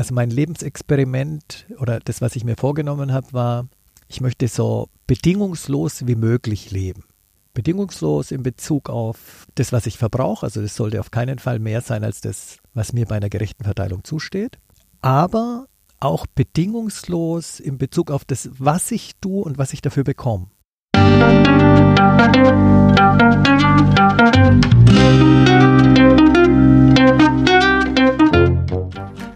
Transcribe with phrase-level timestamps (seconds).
[0.00, 3.68] Also mein Lebensexperiment oder das, was ich mir vorgenommen habe, war,
[4.08, 7.04] ich möchte so bedingungslos wie möglich leben.
[7.52, 10.46] Bedingungslos in Bezug auf das, was ich verbrauche.
[10.46, 13.62] Also das sollte auf keinen Fall mehr sein als das, was mir bei einer gerechten
[13.62, 14.56] Verteilung zusteht.
[15.02, 15.66] Aber
[15.98, 20.46] auch bedingungslos in Bezug auf das, was ich tue und was ich dafür bekomme.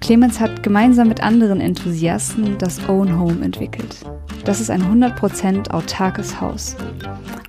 [0.00, 3.96] Clemens hat gemeinsam mit anderen Enthusiasten das Own Home entwickelt.
[4.44, 6.76] Das ist ein 100% autarkes Haus.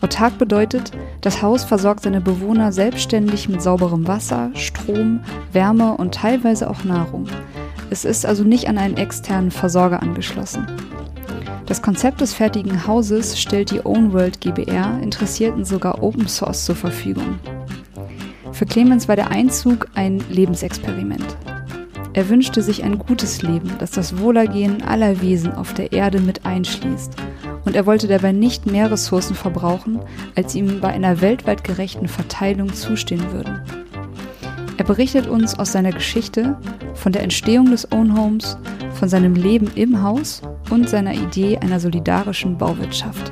[0.02, 5.22] Autark bedeutet, das Haus versorgt seine Bewohner selbstständig mit sauberem Wasser, Strom,
[5.54, 7.28] Wärme und teilweise auch Nahrung.
[7.90, 10.68] Es ist also nicht an einen externen Versorger angeschlossen.
[11.66, 16.76] Das Konzept des fertigen Hauses stellt die Own World GBR Interessierten sogar Open Source zur
[16.76, 17.40] Verfügung.
[18.52, 21.38] Für Clemens war der Einzug ein Lebensexperiment.
[22.14, 26.46] Er wünschte sich ein gutes Leben, das das Wohlergehen aller Wesen auf der Erde mit
[26.46, 27.14] einschließt.
[27.64, 30.00] Und er wollte dabei nicht mehr Ressourcen verbrauchen,
[30.36, 33.62] als ihm bei einer weltweit gerechten Verteilung zustehen würden.
[34.78, 36.58] Er berichtet uns aus seiner Geschichte,
[36.96, 38.58] von der Entstehung des Own Homes,
[38.94, 43.32] von seinem Leben im Haus und seiner Idee einer solidarischen Bauwirtschaft.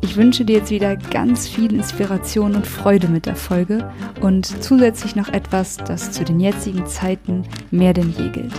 [0.00, 5.16] Ich wünsche dir jetzt wieder ganz viel Inspiration und Freude mit der Folge und zusätzlich
[5.16, 8.54] noch etwas, das zu den jetzigen Zeiten mehr denn je gilt.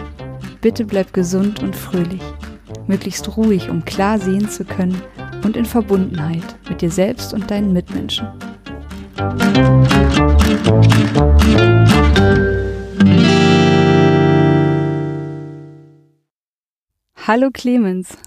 [0.62, 2.22] Bitte bleib gesund und fröhlich,
[2.88, 5.02] möglichst ruhig, um klar sehen zu können
[5.44, 8.28] und in Verbundenheit mit dir selbst und deinen Mitmenschen.
[17.28, 18.18] Hallo Clemens.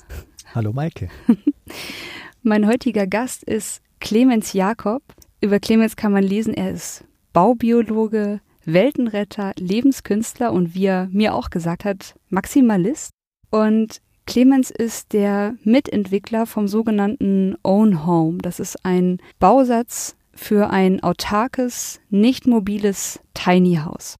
[0.54, 1.08] Hallo Maike.
[2.44, 5.04] Mein heutiger Gast ist Clemens Jakob.
[5.40, 11.50] Über Clemens kann man lesen, er ist Baubiologe, Weltenretter, Lebenskünstler und wie er mir auch
[11.50, 13.10] gesagt hat, Maximalist.
[13.50, 18.38] Und Clemens ist der Mitentwickler vom sogenannten Own Home.
[18.38, 24.16] Das ist ein Bausatz für ein autarkes, nicht mobiles Tiny House.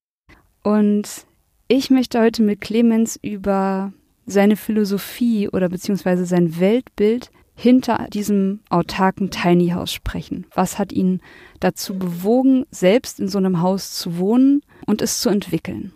[0.62, 1.27] Und
[1.66, 3.93] ich möchte heute mit Clemens über
[4.27, 10.47] seine Philosophie oder beziehungsweise sein Weltbild hinter diesem autarken Tiny House sprechen.
[10.55, 11.21] Was hat ihn
[11.61, 15.93] dazu bewogen, selbst in so einem Haus zu wohnen und es zu entwickeln?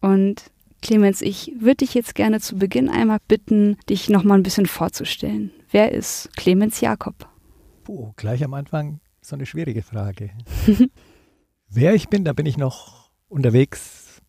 [0.00, 0.50] Und
[0.82, 4.66] Clemens, ich würde dich jetzt gerne zu Beginn einmal bitten, dich noch mal ein bisschen
[4.66, 5.50] vorzustellen.
[5.70, 7.28] Wer ist Clemens Jakob?
[7.84, 10.30] Puh, gleich am Anfang so eine schwierige Frage.
[11.68, 14.22] Wer ich bin, da bin ich noch unterwegs,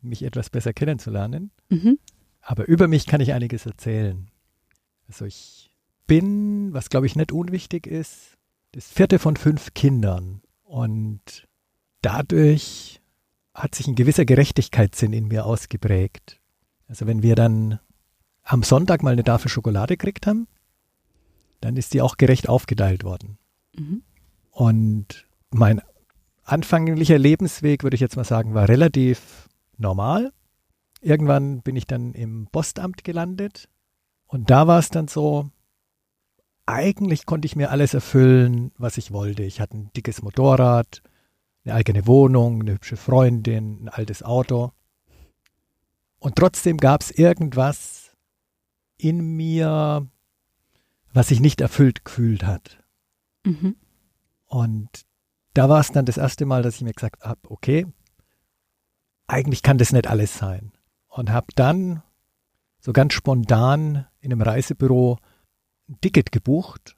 [0.00, 1.50] mich etwas besser kennenzulernen.
[1.68, 1.98] Mhm.
[2.40, 4.28] Aber über mich kann ich einiges erzählen.
[5.06, 5.70] Also ich
[6.06, 8.36] bin, was glaube ich nicht unwichtig ist,
[8.72, 10.42] das vierte von fünf Kindern.
[10.64, 11.46] Und
[12.02, 13.00] dadurch
[13.54, 16.40] hat sich ein gewisser Gerechtigkeitssinn in mir ausgeprägt.
[16.88, 17.78] Also wenn wir dann
[18.42, 20.48] am Sonntag mal eine Tafel Schokolade gekriegt haben,
[21.60, 23.38] dann ist die auch gerecht aufgeteilt worden.
[23.74, 24.02] Mhm.
[24.50, 25.80] Und mein
[26.44, 29.48] anfänglicher Lebensweg, würde ich jetzt mal sagen, war relativ
[29.78, 30.32] normal.
[31.00, 33.68] Irgendwann bin ich dann im Postamt gelandet
[34.26, 35.50] und da war es dann so,
[36.66, 39.42] eigentlich konnte ich mir alles erfüllen, was ich wollte.
[39.42, 41.02] Ich hatte ein dickes Motorrad,
[41.64, 44.72] eine eigene Wohnung, eine hübsche Freundin, ein altes Auto.
[46.18, 48.12] Und trotzdem gab es irgendwas
[48.96, 50.06] in mir,
[51.12, 52.82] was sich nicht erfüllt gefühlt hat.
[53.44, 53.76] Mhm.
[54.46, 54.88] Und
[55.52, 57.86] da war es dann das erste Mal, dass ich mir gesagt habe, okay,
[59.26, 60.72] eigentlich kann das nicht alles sein.
[61.08, 62.02] Und habe dann
[62.80, 65.18] so ganz spontan in einem Reisebüro
[65.88, 66.96] ein Ticket gebucht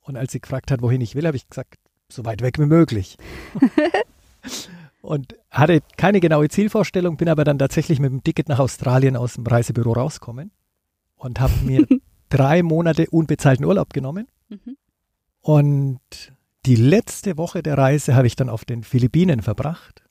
[0.00, 1.78] und als sie gefragt hat, wohin ich will, habe ich gesagt,
[2.08, 3.16] so weit weg wie möglich.
[5.02, 9.34] und hatte keine genaue Zielvorstellung, bin aber dann tatsächlich mit dem Ticket nach Australien aus
[9.34, 10.50] dem Reisebüro rausgekommen
[11.16, 11.86] und habe mir
[12.30, 14.28] drei Monate unbezahlten Urlaub genommen.
[14.48, 14.76] Mhm.
[15.40, 16.32] Und
[16.66, 20.02] die letzte Woche der Reise habe ich dann auf den Philippinen verbracht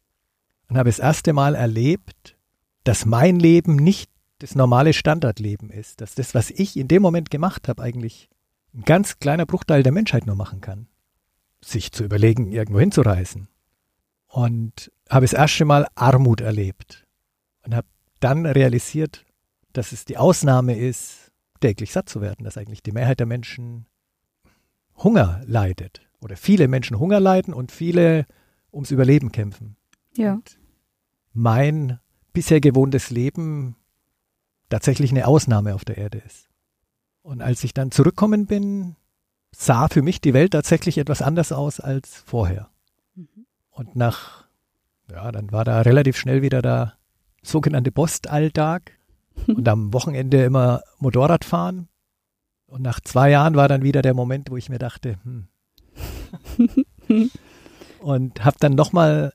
[0.70, 2.38] und habe das erste Mal erlebt,
[2.84, 7.30] dass mein Leben nicht das normale Standardleben ist, dass das, was ich in dem Moment
[7.30, 8.30] gemacht habe, eigentlich
[8.74, 10.88] ein ganz kleiner Bruchteil der Menschheit nur machen kann.
[11.64, 13.48] Sich zu überlegen, irgendwo hinzureisen.
[14.28, 17.08] Und habe das erste Mal Armut erlebt
[17.64, 17.88] und habe
[18.20, 19.26] dann realisiert,
[19.74, 23.88] dass es die Ausnahme ist, täglich satt zu werden, dass eigentlich die Mehrheit der Menschen
[24.98, 28.26] Hunger leidet oder viele Menschen Hunger leiden und viele
[28.72, 29.78] ums Überleben kämpfen.
[30.16, 30.34] Ja.
[30.34, 30.60] Und
[31.34, 32.00] mein
[32.34, 33.76] bisher gewohntes Leben
[34.70, 36.50] tatsächlich eine Ausnahme auf der Erde ist.
[37.22, 38.96] Und als ich dann zurückkommen bin,
[39.52, 42.70] sah für mich die Welt tatsächlich etwas anders aus als vorher.
[43.16, 43.46] Mhm.
[43.72, 44.46] Und nach,
[45.12, 46.94] ja, dann war da relativ schnell wieder der
[47.42, 48.92] sogenannte Postalltag
[49.48, 51.90] und am Wochenende immer Motorrad fahren.
[52.66, 55.48] Und nach zwei Jahren war dann wieder der Moment, wo ich mir dachte, hm.
[58.00, 59.34] und habe dann nochmal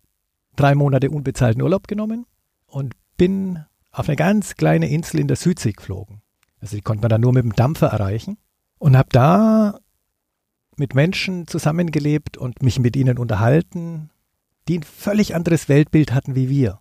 [0.56, 2.26] drei Monate unbezahlten Urlaub genommen
[2.67, 6.23] und bin auf eine ganz kleine Insel in der Südsee geflogen.
[6.61, 8.39] Also die konnte man dann nur mit dem Dampfer erreichen
[8.79, 9.79] und habe da
[10.77, 14.11] mit Menschen zusammengelebt und mich mit ihnen unterhalten,
[14.69, 16.81] die ein völlig anderes Weltbild hatten wie wir.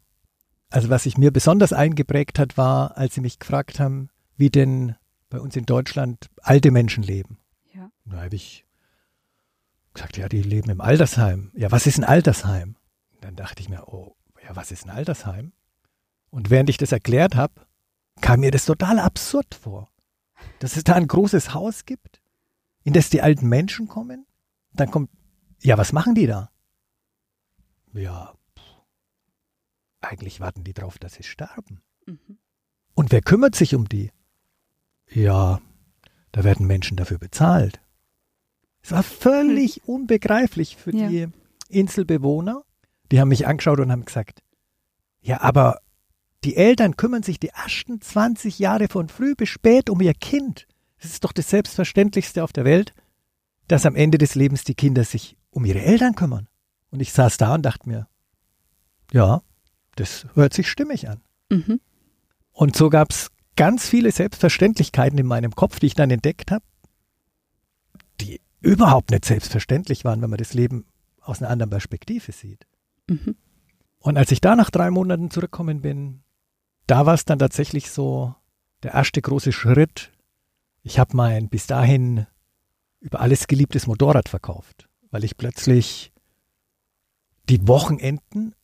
[0.70, 4.96] Also was sich mir besonders eingeprägt hat, war, als sie mich gefragt haben, wie denn
[5.30, 7.40] bei uns in Deutschland alte Menschen leben.
[7.74, 7.90] Ja.
[8.06, 8.66] Da habe ich
[9.94, 11.52] gesagt, ja, die leben im Altersheim.
[11.56, 12.78] Ja, was ist ein Altersheim?
[13.22, 15.54] dann dachte ich mir, oh, ja, was ist ein Altersheim?
[16.32, 17.54] Und während ich das erklärt habe,
[18.22, 19.90] kam mir das total absurd vor,
[20.60, 22.22] dass es da ein großes Haus gibt,
[22.84, 24.26] in das die alten Menschen kommen.
[24.74, 25.12] Dann kommt,
[25.60, 26.50] ja, was machen die da?
[27.94, 28.34] Ja,
[30.00, 31.82] eigentlich warten die darauf, dass sie sterben.
[32.06, 32.40] Mhm.
[32.96, 34.12] Und wer kümmert sich um die?
[35.08, 35.62] Ja,
[36.32, 37.82] da werden Menschen dafür bezahlt.
[38.82, 41.08] Es war völlig unbegreiflich für ja.
[41.08, 41.28] die
[41.70, 42.64] Inselbewohner.
[43.12, 44.42] Die haben mich angeschaut und haben gesagt,
[45.22, 45.82] ja, aber
[46.44, 50.68] die Eltern kümmern sich die ersten 20 Jahre von früh bis spät um ihr Kind.
[50.98, 52.94] Es ist doch das Selbstverständlichste auf der Welt,
[53.68, 56.48] dass am Ende des Lebens die Kinder sich um ihre Eltern kümmern.
[56.90, 58.08] Und ich saß da und dachte mir,
[59.12, 59.42] ja,
[59.96, 61.22] das hört sich stimmig an.
[61.50, 61.80] Mhm.
[62.52, 66.66] Und so gab es ganz viele Selbstverständlichkeiten in meinem Kopf, die ich dann entdeckt habe,
[68.20, 70.86] die überhaupt nicht selbstverständlich waren, wenn man das Leben
[71.22, 72.66] aus einer anderen Perspektive sieht.
[73.08, 73.36] Mhm.
[74.00, 76.24] Und als ich da nach drei Monaten zurückgekommen bin,
[76.88, 78.36] da war es dann tatsächlich so
[78.84, 80.12] der erste große Schritt.
[80.84, 82.28] Ich habe mein bis dahin
[83.00, 86.12] über alles geliebtes Motorrad verkauft, weil ich plötzlich
[87.50, 88.56] die Wochenenden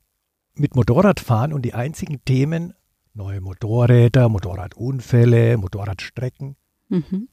[0.54, 2.74] mit Motorradfahren und die einzigen Themen
[3.14, 6.56] neue Motorräder, Motorradunfälle, Motorradstrecken.
[6.90, 7.30] Mhm.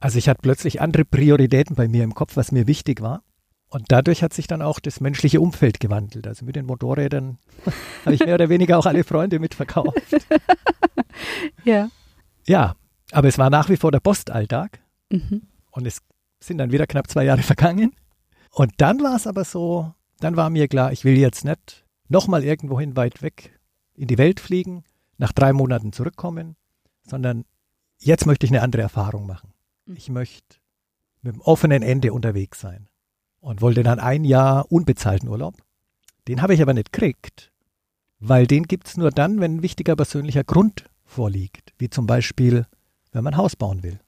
[0.00, 3.22] Also ich hatte plötzlich andere Prioritäten bei mir im Kopf, was mir wichtig war.
[3.70, 6.26] Und dadurch hat sich dann auch das menschliche Umfeld gewandelt.
[6.26, 7.38] Also mit den Motorrädern
[8.04, 10.00] habe ich mehr oder weniger auch alle Freunde mitverkauft.
[11.64, 11.90] ja.
[12.46, 12.76] Ja,
[13.12, 14.80] aber es war nach wie vor der Postalltag.
[15.10, 15.42] Mhm.
[15.70, 16.00] Und es
[16.40, 17.94] sind dann wieder knapp zwei Jahre vergangen.
[18.50, 22.44] Und dann war es aber so, dann war mir klar, ich will jetzt nicht nochmal
[22.44, 23.58] irgendwohin weit weg
[23.94, 24.84] in die Welt fliegen,
[25.18, 26.56] nach drei Monaten zurückkommen,
[27.04, 27.44] sondern
[27.98, 29.52] jetzt möchte ich eine andere Erfahrung machen.
[29.84, 29.96] Mhm.
[29.96, 30.56] Ich möchte
[31.20, 32.88] mit dem offenen Ende unterwegs sein
[33.40, 35.54] und wollte dann ein Jahr unbezahlten Urlaub.
[36.26, 37.52] Den habe ich aber nicht gekriegt,
[38.18, 42.66] weil den gibt es nur dann, wenn ein wichtiger persönlicher Grund vorliegt, wie zum Beispiel,
[43.12, 44.00] wenn man ein Haus bauen will.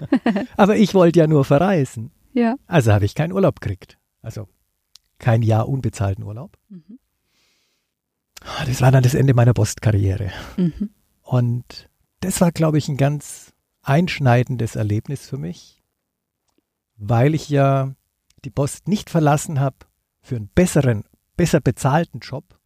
[0.56, 2.12] aber ich wollte ja nur verreisen.
[2.32, 2.56] Ja.
[2.66, 3.98] Also habe ich keinen Urlaub gekriegt.
[4.20, 4.48] Also
[5.18, 6.56] kein Jahr unbezahlten Urlaub.
[6.68, 6.98] Mhm.
[8.66, 10.32] Das war dann das Ende meiner Postkarriere.
[10.56, 10.90] Mhm.
[11.22, 11.88] Und
[12.20, 15.82] das war, glaube ich, ein ganz einschneidendes Erlebnis für mich,
[16.96, 17.94] weil ich ja
[18.44, 19.76] die Post nicht verlassen habe
[20.20, 21.04] für einen besseren,
[21.36, 22.58] besser bezahlten Job,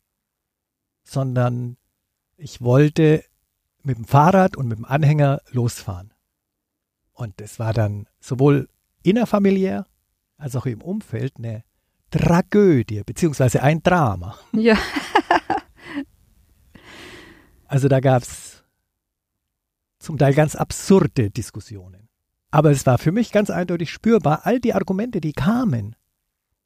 [1.04, 1.76] sondern
[2.36, 3.24] ich wollte
[3.82, 6.12] mit dem Fahrrad und mit dem Anhänger losfahren.
[7.12, 8.68] Und es war dann sowohl
[9.02, 9.86] innerfamiliär
[10.36, 11.64] als auch im Umfeld eine
[12.10, 14.36] Tragödie, beziehungsweise ein Drama.
[14.52, 14.76] Ja.
[17.66, 18.64] also da gab es
[19.98, 22.05] zum Teil ganz absurde Diskussionen.
[22.50, 25.96] Aber es war für mich ganz eindeutig spürbar, all die Argumente, die kamen,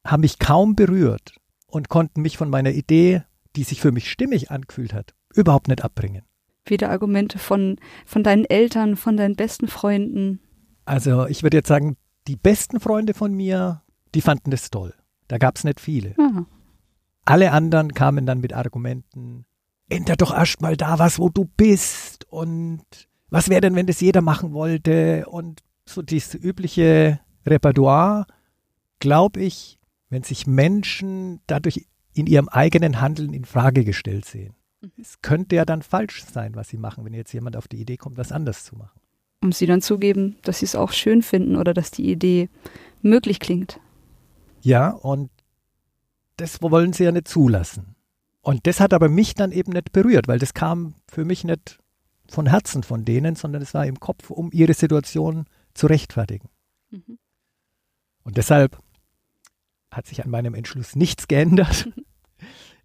[0.04, 1.34] haben mich kaum berührt
[1.66, 3.22] und konnten mich von meiner Idee,
[3.56, 6.22] die sich für mich stimmig angefühlt hat, überhaupt nicht abbringen.
[6.66, 10.40] Weder Argumente von, von deinen Eltern, von deinen besten Freunden.
[10.84, 11.96] Also ich würde jetzt sagen,
[12.28, 13.82] die besten Freunde von mir,
[14.14, 14.94] die fanden das toll.
[15.28, 16.14] Da gab es nicht viele.
[16.18, 16.46] Aha.
[17.25, 19.46] Alle anderen kamen dann mit Argumenten,
[19.88, 22.82] änder doch erst mal da was, wo du bist und
[23.28, 25.60] was wäre denn, wenn das jeder machen wollte und
[25.90, 28.26] so dieses übliche Repertoire,
[28.99, 29.78] glaube ich,
[30.09, 34.54] wenn sich Menschen dadurch in ihrem eigenen Handeln in Frage gestellt sehen.
[34.80, 34.90] Mhm.
[35.00, 37.97] Es könnte ja dann falsch sein, was sie machen, wenn jetzt jemand auf die Idee
[37.97, 38.99] kommt, was anders zu machen.
[39.42, 42.50] Um sie dann zugeben, dass sie es auch schön finden oder dass die Idee
[43.00, 43.80] möglich klingt.
[44.61, 45.30] Ja, und
[46.37, 47.94] das wollen sie ja nicht zulassen.
[48.42, 51.78] Und das hat aber mich dann eben nicht berührt, weil das kam für mich nicht
[52.28, 56.49] von Herzen von denen, sondern es war im Kopf, um ihre Situation zu rechtfertigen.
[56.91, 57.19] Mhm.
[58.23, 58.79] Und deshalb
[59.91, 61.89] hat sich an meinem Entschluss nichts geändert.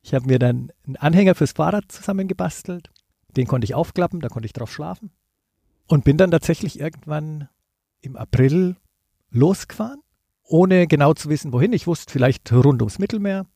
[0.02, 2.92] Ich habe mir dann einen Anhänger fürs Fahrrad zusammengebastelt.
[3.36, 5.10] Den konnte ich aufklappen, da konnte ich drauf schlafen.
[5.88, 7.50] Und bin dann tatsächlich irgendwann
[8.02, 8.76] im April
[9.32, 10.02] losgefahren,
[10.44, 11.74] ohne genau zu wissen, wohin.
[11.74, 13.48] Ich wusste vielleicht rund ums Mittelmeer.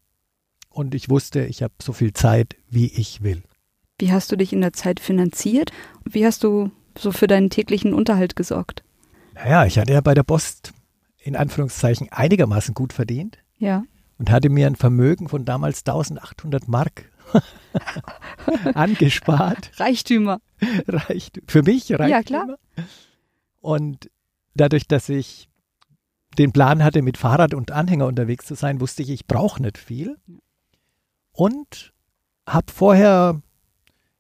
[0.70, 3.44] Und ich wusste, ich habe so viel Zeit, wie ich will.
[4.00, 5.72] Wie hast du dich in der Zeit finanziert?
[6.04, 8.84] Wie hast du so für deinen täglichen Unterhalt gesorgt?
[9.43, 10.74] Naja, ich hatte ja bei der Post
[11.17, 13.38] in Anführungszeichen einigermaßen gut verdient.
[13.58, 13.84] Ja.
[14.17, 17.10] Und hatte mir ein Vermögen von damals 1800 Mark
[18.74, 19.72] angespart.
[19.79, 20.41] Reichtümer.
[20.88, 22.08] Reicht, für mich Reichtümer.
[22.10, 22.58] Ja, klar.
[23.62, 24.10] Und
[24.55, 25.50] dadurch, dass ich
[26.38, 29.77] den Plan hatte, mit Fahrrad und Anhänger unterwegs zu sein, wusste ich, ich brauche nicht
[29.77, 30.17] viel.
[31.31, 31.93] Und
[32.46, 33.41] habe vorher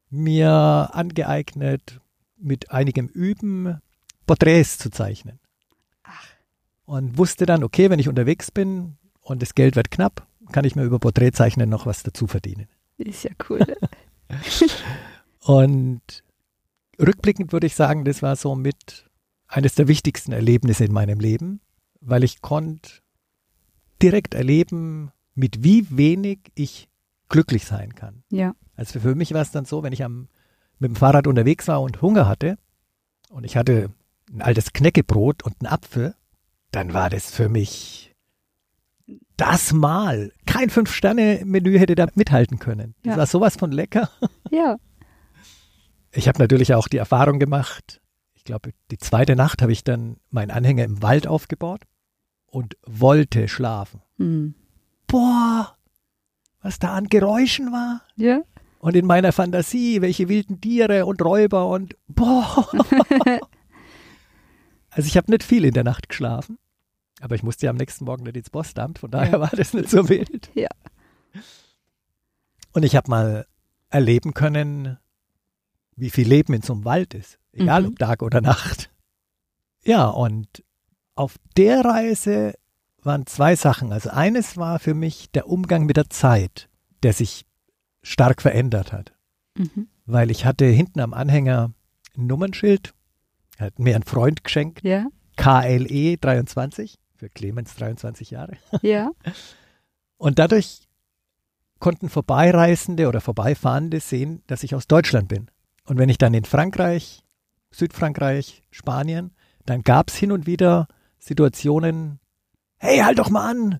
[0.09, 1.99] mir angeeignet,
[2.37, 3.81] mit einigem Üben
[4.29, 5.39] Porträts zu zeichnen.
[6.03, 6.27] Ach.
[6.85, 10.75] Und wusste dann, okay, wenn ich unterwegs bin und das Geld wird knapp, kann ich
[10.75, 12.67] mir über Porträtzeichnen noch was dazu verdienen.
[12.99, 13.65] Ist ja cool.
[15.39, 16.01] und
[16.99, 19.09] rückblickend würde ich sagen, das war so mit
[19.47, 21.59] eines der wichtigsten Erlebnisse in meinem Leben,
[21.99, 23.01] weil ich konnte
[23.99, 26.87] direkt erleben, mit wie wenig ich
[27.29, 28.21] glücklich sein kann.
[28.29, 28.53] Ja.
[28.75, 30.27] Also für mich war es dann so, wenn ich am,
[30.77, 32.59] mit dem Fahrrad unterwegs war und Hunger hatte
[33.31, 33.89] und ich hatte
[34.31, 36.15] ein altes Knäckebrot und einen Apfel,
[36.71, 38.15] dann war das für mich
[39.37, 40.31] das Mal.
[40.45, 42.95] Kein Fünf-Sterne-Menü hätte da mithalten können.
[43.03, 43.17] Das ja.
[43.17, 44.09] war sowas von lecker.
[44.51, 44.77] Ja.
[46.11, 48.01] Ich habe natürlich auch die Erfahrung gemacht,
[48.33, 51.81] ich glaube, die zweite Nacht habe ich dann meinen Anhänger im Wald aufgebaut
[52.47, 54.01] und wollte schlafen.
[54.17, 54.55] Mhm.
[55.05, 55.75] Boah,
[56.61, 58.01] was da an Geräuschen war.
[58.15, 58.41] Ja.
[58.79, 62.67] Und in meiner Fantasie, welche wilden Tiere und Räuber und boah.
[64.91, 66.57] also ich habe nicht viel in der Nacht geschlafen,
[67.21, 69.39] aber ich musste ja am nächsten Morgen nicht ins Postamt, von daher ja.
[69.39, 70.49] war das nicht so wild.
[70.55, 70.69] Ja.
[72.73, 73.45] Und ich habe mal
[73.89, 74.97] erleben können,
[75.95, 77.87] wie viel Leben in so einem Wald ist, egal mhm.
[77.89, 78.91] ob Tag oder Nacht.
[79.83, 80.63] Ja, und
[81.15, 82.53] auf der Reise
[83.01, 83.91] waren zwei Sachen.
[83.91, 86.69] Also eines war für mich der Umgang mit der Zeit,
[87.03, 87.45] der sich
[88.01, 89.13] stark verändert hat.
[89.55, 89.87] Mhm.
[90.05, 91.71] Weil ich hatte hinten am Anhänger
[92.17, 92.93] ein Nummernschild,
[93.59, 95.07] hat mir ein Freund geschenkt, ja.
[95.35, 98.57] KLE 23, für Clemens 23 Jahre.
[98.81, 99.11] Ja.
[100.17, 100.81] Und dadurch
[101.79, 105.49] konnten Vorbeireisende oder Vorbeifahrende sehen, dass ich aus Deutschland bin.
[105.85, 107.23] Und wenn ich dann in Frankreich,
[107.71, 109.31] Südfrankreich, Spanien,
[109.65, 110.87] dann gab es hin und wieder
[111.19, 112.19] Situationen,
[112.77, 113.79] hey, halt doch mal an.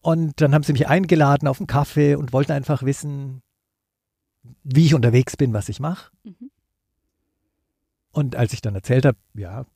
[0.00, 3.42] Und dann haben sie mich eingeladen auf einen Kaffee und wollten einfach wissen,
[4.62, 6.10] wie ich unterwegs bin, was ich mache.
[6.22, 6.50] Mhm.
[8.14, 9.66] Und als ich dann erzählt habe, ja,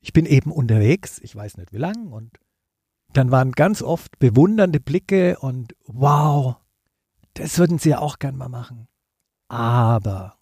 [0.00, 2.38] ich bin eben unterwegs, ich weiß nicht wie lang, und
[3.14, 6.56] dann waren ganz oft bewundernde Blicke und wow,
[7.32, 8.88] das würden sie ja auch gern mal machen.
[9.48, 10.36] Aber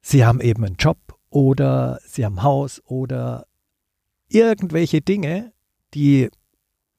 [0.00, 3.48] sie haben eben einen Job oder sie haben ein Haus oder
[4.28, 5.52] irgendwelche Dinge,
[5.92, 6.30] die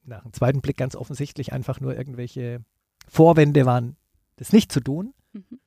[0.03, 2.59] nach dem zweiten Blick ganz offensichtlich einfach nur irgendwelche
[3.07, 3.95] Vorwände waren,
[4.35, 5.13] das nicht zu tun.
[5.31, 5.59] Mhm.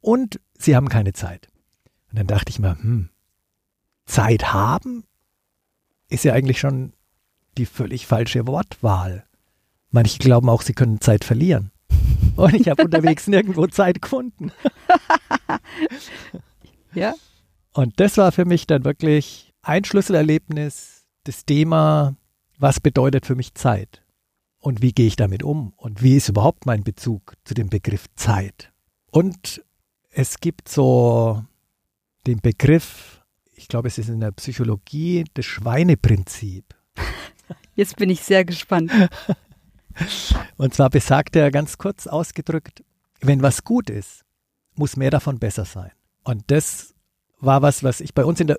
[0.00, 1.48] Und sie haben keine Zeit.
[2.10, 3.09] Und dann dachte ich mir, hm,
[4.10, 5.04] Zeit haben
[6.08, 6.92] ist ja eigentlich schon
[7.56, 9.24] die völlig falsche Wortwahl.
[9.90, 11.70] Manche glauben auch, sie können Zeit verlieren.
[12.36, 14.52] Und ich habe unterwegs nirgendwo Zeit gefunden.
[16.94, 17.14] ja.
[17.72, 22.16] Und das war für mich dann wirklich ein Schlüsselerlebnis, das Thema
[22.60, 24.02] was bedeutet für mich Zeit?
[24.58, 25.72] Und wie gehe ich damit um?
[25.76, 28.70] Und wie ist überhaupt mein Bezug zu dem Begriff Zeit?
[29.10, 29.64] Und
[30.10, 31.42] es gibt so
[32.26, 33.19] den Begriff,
[33.60, 36.64] ich glaube, es ist in der Psychologie das Schweineprinzip.
[37.74, 38.90] Jetzt bin ich sehr gespannt.
[40.56, 42.82] Und zwar besagt er ganz kurz ausgedrückt,
[43.20, 44.24] wenn was gut ist,
[44.76, 45.90] muss mehr davon besser sein.
[46.24, 46.94] Und das
[47.38, 48.58] war was, was ich bei uns in der,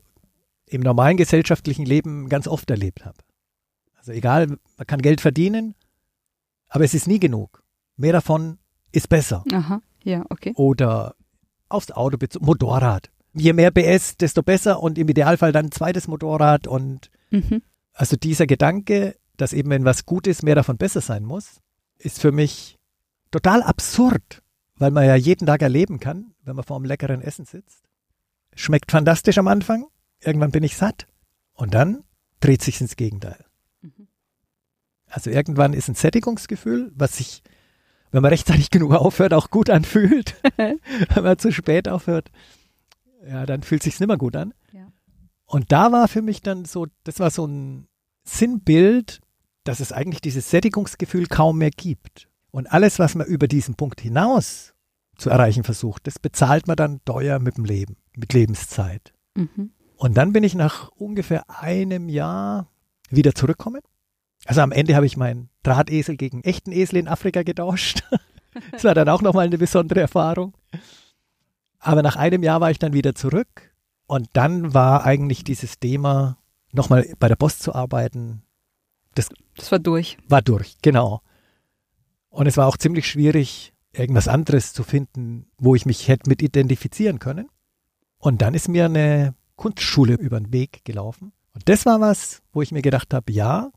[0.68, 3.18] im normalen gesellschaftlichen Leben ganz oft erlebt habe.
[3.98, 5.74] Also egal, man kann Geld verdienen,
[6.68, 7.64] aber es ist nie genug.
[7.98, 8.60] Mehr davon
[8.92, 9.44] ist besser.
[9.52, 10.54] Aha, ja, okay.
[10.56, 11.16] Oder
[11.70, 13.10] aufs Auto, Motorrad.
[13.34, 17.62] Je mehr PS, desto besser und im Idealfall dann ein zweites Motorrad und mhm.
[17.94, 21.62] also dieser Gedanke, dass eben wenn was gut ist, mehr davon besser sein muss,
[21.98, 22.78] ist für mich
[23.32, 24.42] total absurd,
[24.76, 27.84] weil man ja jeden Tag erleben kann, wenn man vor einem leckeren Essen sitzt.
[28.56, 29.86] Schmeckt fantastisch am Anfang,
[30.20, 31.08] irgendwann bin ich satt
[31.54, 32.04] und dann
[32.42, 33.46] dreht sich ins Gegenteil.
[35.08, 37.44] Also irgendwann ist ein Sättigungsgefühl, was sich
[38.12, 40.36] wenn man rechtzeitig genug aufhört, auch gut anfühlt.
[40.58, 42.30] wenn man zu spät aufhört,
[43.28, 44.54] ja, dann fühlt sich's nicht mehr gut an.
[44.72, 44.88] Ja.
[45.46, 47.88] Und da war für mich dann so, das war so ein
[48.24, 49.20] Sinnbild,
[49.64, 52.28] dass es eigentlich dieses Sättigungsgefühl kaum mehr gibt.
[52.52, 54.74] Und alles, was man über diesen Punkt hinaus
[55.18, 59.14] zu erreichen versucht, das bezahlt man dann teuer mit dem Leben, mit Lebenszeit.
[59.36, 59.72] Mhm.
[59.96, 62.68] Und dann bin ich nach ungefähr einem Jahr
[63.10, 63.82] wieder zurückgekommen.
[64.46, 68.04] Also am Ende habe ich meinen Drahtesel gegen echten Esel in Afrika getauscht.
[68.72, 70.54] das war dann auch nochmal eine besondere Erfahrung.
[71.82, 76.38] Aber nach einem Jahr war ich dann wieder zurück und dann war eigentlich dieses Thema,
[76.72, 78.44] nochmal bei der Post zu arbeiten.
[79.16, 80.18] Das, das war durch.
[80.30, 81.22] War durch, genau.
[82.30, 86.44] Und es war auch ziemlich schwierig, irgendwas anderes zu finden, wo ich mich hätte mit
[86.44, 87.50] identifizieren können.
[88.20, 91.34] Und dann ist mir eine Kunstschule über den Weg gelaufen.
[91.54, 93.72] Und das war was, wo ich mir gedacht habe, ja,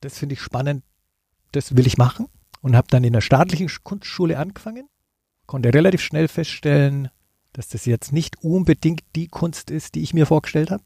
[0.00, 0.84] das finde ich spannend,
[1.52, 2.28] das will ich machen.
[2.62, 4.88] Und habe dann in der staatlichen Kunstschule angefangen,
[5.46, 7.10] konnte relativ schnell feststellen,
[7.56, 10.84] dass das jetzt nicht unbedingt die Kunst ist, die ich mir vorgestellt habe,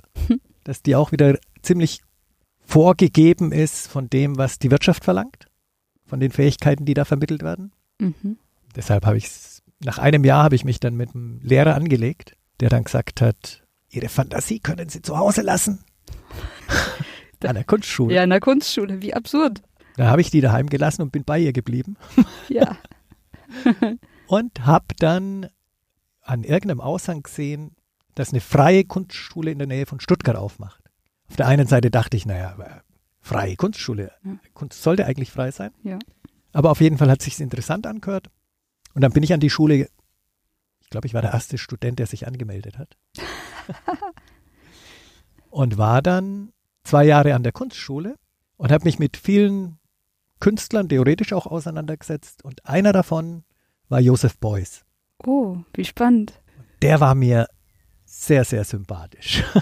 [0.63, 2.01] dass die auch wieder ziemlich
[2.65, 5.47] vorgegeben ist von dem, was die Wirtschaft verlangt,
[6.07, 7.73] von den Fähigkeiten, die da vermittelt werden.
[7.99, 8.39] Mhm.
[8.77, 9.29] Deshalb habe ich
[9.85, 13.65] nach einem Jahr habe ich mich dann mit einem Lehrer angelegt, der dann gesagt hat,
[13.91, 15.85] Ihre Fantasie können Sie zu Hause lassen.
[17.45, 18.15] an der Kunstschule.
[18.15, 19.63] Ja, an der Kunstschule, wie absurd.
[19.97, 21.97] Da habe ich die daheim gelassen und bin bei ihr geblieben.
[22.49, 22.77] Ja.
[24.29, 25.49] und habe dann
[26.23, 27.77] an irgendeinem Aushang gesehen,
[28.15, 30.83] dass eine freie Kunstschule in der Nähe von Stuttgart aufmacht.
[31.29, 32.57] Auf der einen Seite dachte ich, naja,
[33.21, 34.39] freie Kunstschule, ja.
[34.55, 35.71] Kunst sollte eigentlich frei sein.
[35.83, 35.99] Ja.
[36.53, 38.29] Aber auf jeden Fall hat sich interessant angehört.
[38.95, 39.89] Und dann bin ich an die Schule,
[40.81, 42.97] ich glaube, ich war der erste Student, der sich angemeldet hat.
[45.51, 48.17] und war dann zwei Jahre an der Kunstschule
[48.57, 49.79] und habe mich mit vielen
[50.41, 52.45] Künstlern theoretisch auch auseinandergesetzt.
[52.45, 53.45] Und einer davon
[53.89, 54.85] war Joseph Beuys.
[55.25, 56.41] Oh, wie spannend.
[56.83, 57.47] Der war mir
[58.05, 59.43] sehr, sehr sympathisch.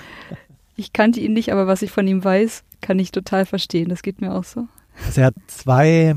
[0.80, 3.88] Ich kannte ihn nicht, aber was ich von ihm weiß, kann ich total verstehen.
[3.88, 4.68] Das geht mir auch so.
[5.04, 6.14] Also er hat zwei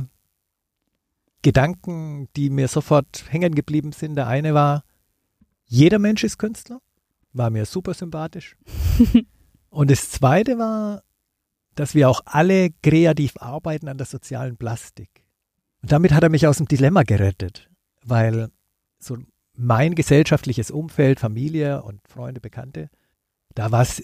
[1.42, 4.14] Gedanken, die mir sofort hängen geblieben sind.
[4.14, 4.84] Der eine war,
[5.66, 6.80] jeder Mensch ist Künstler.
[7.34, 8.56] War mir super sympathisch.
[9.72, 11.02] Und das zweite war,
[11.74, 15.24] dass wir auch alle kreativ arbeiten an der sozialen Plastik.
[15.82, 17.68] Und damit hat er mich aus dem Dilemma gerettet,
[18.04, 18.50] weil
[19.04, 19.18] so
[19.58, 22.90] mein gesellschaftliches Umfeld, Familie und Freunde, Bekannte,
[23.54, 24.04] da war es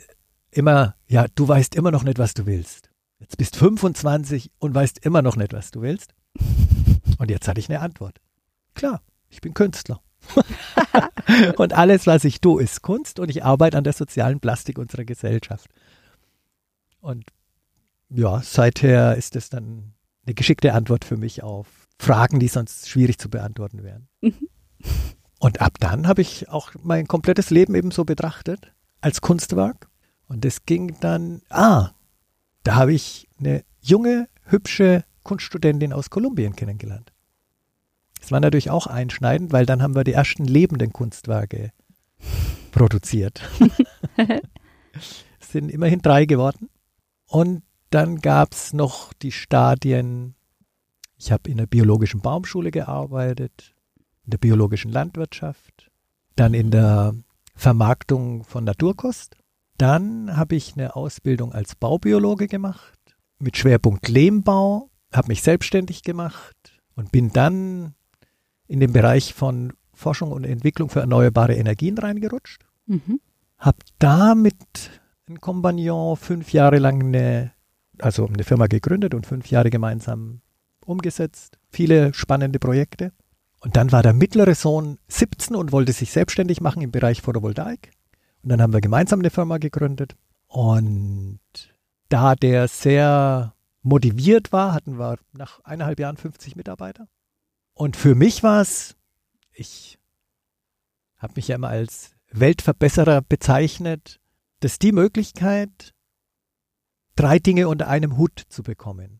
[0.51, 2.89] immer, ja, du weißt immer noch nicht, was du willst.
[3.19, 6.13] Jetzt bist 25 und weißt immer noch nicht, was du willst.
[7.17, 8.19] Und jetzt hatte ich eine Antwort.
[8.75, 10.01] Klar, ich bin Künstler.
[11.57, 15.05] und alles, was ich tue, ist Kunst und ich arbeite an der sozialen Plastik unserer
[15.05, 15.69] Gesellschaft.
[16.99, 17.25] Und
[18.09, 19.93] ja, seither ist es dann
[20.25, 24.07] eine geschickte Antwort für mich auf Fragen, die sonst schwierig zu beantworten wären.
[24.21, 24.49] Mhm.
[25.39, 29.89] Und ab dann habe ich auch mein komplettes Leben eben so betrachtet, als Kunstwerk.
[30.27, 31.91] Und es ging dann, ah,
[32.63, 37.13] da habe ich eine junge, hübsche Kunststudentin aus Kolumbien kennengelernt.
[38.19, 41.71] Das war natürlich auch einschneidend, weil dann haben wir die ersten lebenden Kunstwerke
[42.71, 43.41] produziert.
[45.39, 46.69] es sind immerhin drei geworden.
[47.27, 50.35] Und dann gab es noch die Stadien,
[51.17, 53.73] ich habe in der biologischen Baumschule gearbeitet,
[54.27, 55.89] in der biologischen Landwirtschaft,
[56.35, 57.15] dann in der
[57.55, 59.37] Vermarktung von Naturkost.
[59.77, 62.99] Dann habe ich eine Ausbildung als Baubiologe gemacht,
[63.39, 67.95] mit Schwerpunkt Lehmbau, habe mich selbstständig gemacht und bin dann
[68.67, 72.65] in den Bereich von Forschung und Entwicklung für erneuerbare Energien reingerutscht.
[72.85, 73.21] Mhm.
[73.57, 74.55] Habe da mit
[75.27, 77.53] einem Kompagnon fünf Jahre lang eine,
[77.99, 80.41] also eine Firma gegründet und fünf Jahre gemeinsam
[80.85, 81.57] umgesetzt.
[81.69, 83.13] Viele spannende Projekte.
[83.59, 87.91] Und dann war der mittlere Sohn 17 und wollte sich selbstständig machen im Bereich Photovoltaik.
[88.43, 90.15] Und dann haben wir gemeinsam eine Firma gegründet.
[90.47, 91.39] Und
[92.09, 97.07] da der sehr motiviert war, hatten wir nach eineinhalb Jahren 50 Mitarbeiter.
[97.73, 98.95] Und für mich war es,
[99.53, 99.97] ich
[101.17, 104.19] habe mich ja immer als Weltverbesserer bezeichnet,
[104.59, 105.93] dass die Möglichkeit,
[107.15, 109.19] drei Dinge unter einem Hut zu bekommen.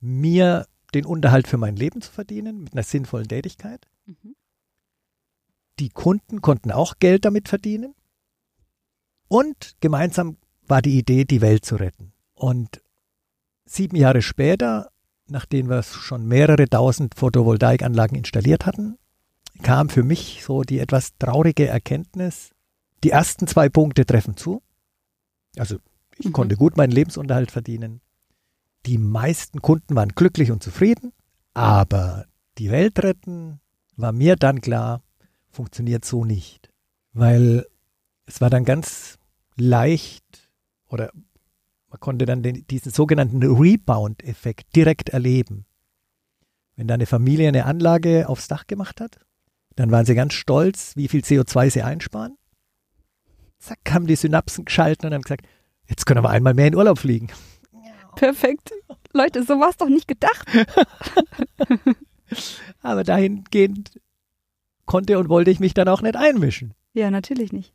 [0.00, 3.86] Mir den Unterhalt für mein Leben zu verdienen mit einer sinnvollen Tätigkeit.
[4.06, 4.36] Mhm.
[5.80, 7.94] Die Kunden konnten auch Geld damit verdienen.
[9.28, 12.12] Und gemeinsam war die Idee, die Welt zu retten.
[12.34, 12.80] Und
[13.64, 14.92] sieben Jahre später
[15.26, 18.98] nachdem wir schon mehrere tausend Photovoltaikanlagen installiert hatten,
[19.62, 22.50] kam für mich so die etwas traurige Erkenntnis,
[23.02, 24.62] die ersten zwei Punkte treffen zu.
[25.56, 25.78] Also
[26.18, 26.32] ich mhm.
[26.32, 28.00] konnte gut meinen Lebensunterhalt verdienen.
[28.86, 31.12] Die meisten Kunden waren glücklich und zufrieden,
[31.54, 32.26] aber
[32.58, 33.60] die Welt retten,
[33.96, 35.02] war mir dann klar,
[35.50, 36.70] funktioniert so nicht.
[37.12, 37.66] Weil
[38.26, 39.18] es war dann ganz
[39.56, 40.50] leicht
[40.88, 41.10] oder
[41.88, 45.64] man konnte dann den, diesen sogenannten Rebound-Effekt direkt erleben.
[46.76, 49.18] Wenn da eine Familie eine Anlage aufs Dach gemacht hat,
[49.76, 52.36] dann waren sie ganz stolz, wie viel CO2 sie einsparen.
[53.58, 55.46] Zack, haben die Synapsen geschalten und haben gesagt,
[55.86, 57.28] jetzt können wir einmal mehr in Urlaub fliegen.
[58.16, 58.72] Perfekt.
[59.12, 60.48] Leute, so war es doch nicht gedacht.
[62.82, 64.00] Aber dahingehend
[64.86, 66.74] konnte und wollte ich mich dann auch nicht einmischen.
[66.92, 67.72] Ja, natürlich nicht.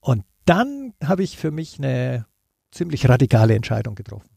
[0.00, 2.26] Und dann habe ich für mich eine
[2.70, 4.30] ziemlich radikale Entscheidung getroffen.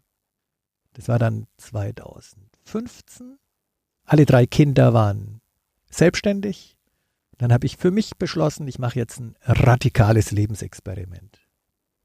[0.94, 3.38] Das war dann 2015.
[4.06, 5.42] Alle drei Kinder waren
[5.90, 6.78] selbstständig.
[7.38, 11.40] Dann habe ich für mich beschlossen, ich mache jetzt ein radikales Lebensexperiment.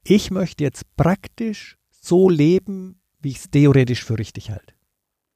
[0.03, 4.73] Ich möchte jetzt praktisch so leben, wie ich es theoretisch für richtig halte.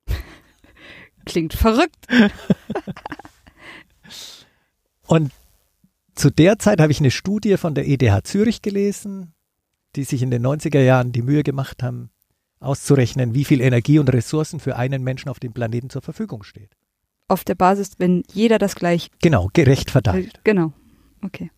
[1.25, 2.07] Klingt verrückt.
[5.07, 5.31] Und
[6.15, 9.33] zu der Zeit habe ich eine Studie von der EDH Zürich gelesen,
[9.95, 12.09] die sich in den 90er Jahren die Mühe gemacht haben,
[12.59, 16.75] auszurechnen, wie viel Energie und Ressourcen für einen Menschen auf dem Planeten zur Verfügung steht.
[17.27, 19.09] Auf der Basis, wenn jeder das gleich.
[19.21, 20.39] Genau, gerecht verteilt.
[20.43, 20.73] Genau.
[21.21, 21.51] Okay.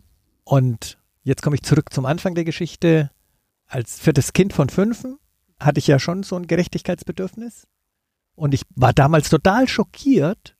[0.43, 3.11] Und jetzt komme ich zurück zum Anfang der Geschichte.
[3.67, 5.17] Als viertes Kind von fünfen
[5.59, 7.67] hatte ich ja schon so ein Gerechtigkeitsbedürfnis.
[8.35, 10.57] Und ich war damals total schockiert,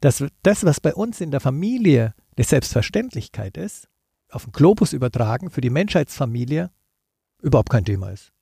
[0.00, 3.88] dass das, was bei uns in der Familie eine Selbstverständlichkeit ist,
[4.30, 6.70] auf den Globus übertragen für die Menschheitsfamilie
[7.42, 8.32] überhaupt kein Thema ist.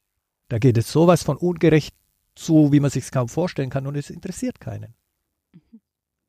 [0.48, 1.94] Da geht es sowas von ungerecht
[2.34, 4.94] zu, wie man sich es kaum vorstellen kann und es interessiert keinen.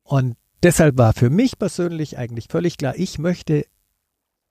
[0.04, 3.66] Und deshalb war für mich persönlich eigentlich völlig klar, ich möchte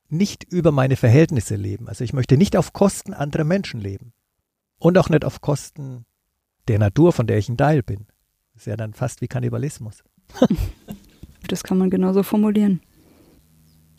[0.09, 1.89] nicht über meine Verhältnisse leben.
[1.89, 4.13] Also ich möchte nicht auf Kosten anderer Menschen leben.
[4.79, 6.05] Und auch nicht auf Kosten
[6.69, 8.07] der Natur, von der ich ein Teil bin.
[8.53, 10.03] Das ist ja dann fast wie Kannibalismus.
[11.49, 12.81] das kann man genauso formulieren.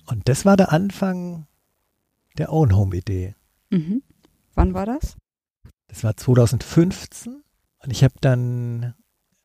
[0.06, 1.48] Und das war der Anfang
[2.38, 3.36] der Own Home Idee.
[3.70, 4.04] Mhm.
[4.54, 5.17] Wann war das?
[5.88, 7.43] Das war 2015
[7.80, 8.93] und ich habe dann,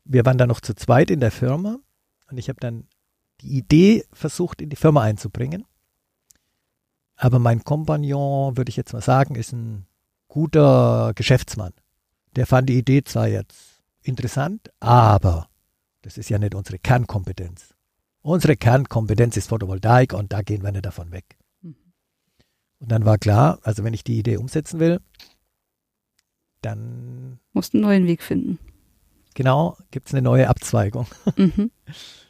[0.05, 1.79] wir waren da noch zu zweit in der Firma
[2.31, 2.89] und ich habe dann
[3.41, 5.65] die Idee versucht in die Firma einzubringen.
[7.23, 9.87] Aber mein Kompagnon, würde ich jetzt mal sagen, ist ein
[10.27, 11.73] guter Geschäftsmann.
[12.35, 15.49] Der fand die Idee zwar jetzt interessant, aber
[16.03, 17.77] das ist ja nicht unsere Kernkompetenz.
[18.23, 21.37] Unsere Kernkompetenz ist Photovoltaik und da gehen wir nicht davon weg.
[21.61, 21.77] Mhm.
[22.81, 25.01] Und dann war klar, also wenn ich die Idee umsetzen will,
[26.61, 27.39] dann.
[27.53, 28.59] Musst einen neuen Weg finden.
[29.35, 31.07] Genau, gibt es eine neue Abzweigung.
[31.37, 31.71] Mhm.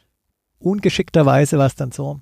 [0.59, 2.21] Ungeschickterweise war es dann so,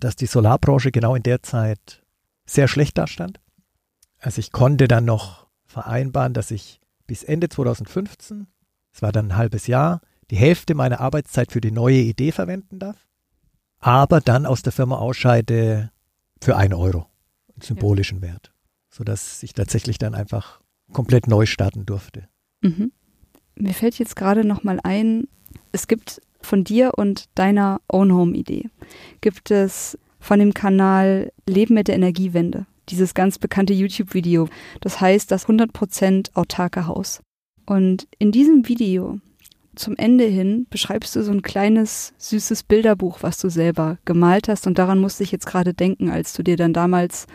[0.00, 2.02] dass die Solarbranche genau in der Zeit
[2.46, 3.40] sehr schlecht dastand.
[4.18, 8.46] Also ich konnte dann noch vereinbaren, dass ich bis Ende 2015,
[8.92, 12.78] es war dann ein halbes Jahr, die Hälfte meiner Arbeitszeit für die neue Idee verwenden
[12.78, 13.08] darf,
[13.78, 15.90] aber dann aus der Firma ausscheide
[16.40, 17.06] für einen Euro,
[17.54, 18.28] einen symbolischen ja.
[18.28, 18.52] Wert,
[18.90, 20.60] sodass ich tatsächlich dann einfach
[20.92, 22.28] komplett neu starten durfte.
[22.62, 22.92] Mhm.
[23.54, 25.28] Mir fällt jetzt gerade noch mal ein,
[25.72, 28.70] es gibt von dir und deiner Own Home Idee,
[29.20, 34.48] gibt es von dem Kanal Leben mit der Energiewende, dieses ganz bekannte YouTube-Video.
[34.80, 37.20] Das heißt das 100% autarke Haus.
[37.66, 39.18] Und in diesem Video
[39.74, 44.66] zum Ende hin beschreibst du so ein kleines, süßes Bilderbuch, was du selber gemalt hast.
[44.66, 47.26] Und daran musste ich jetzt gerade denken, als du dir dann damals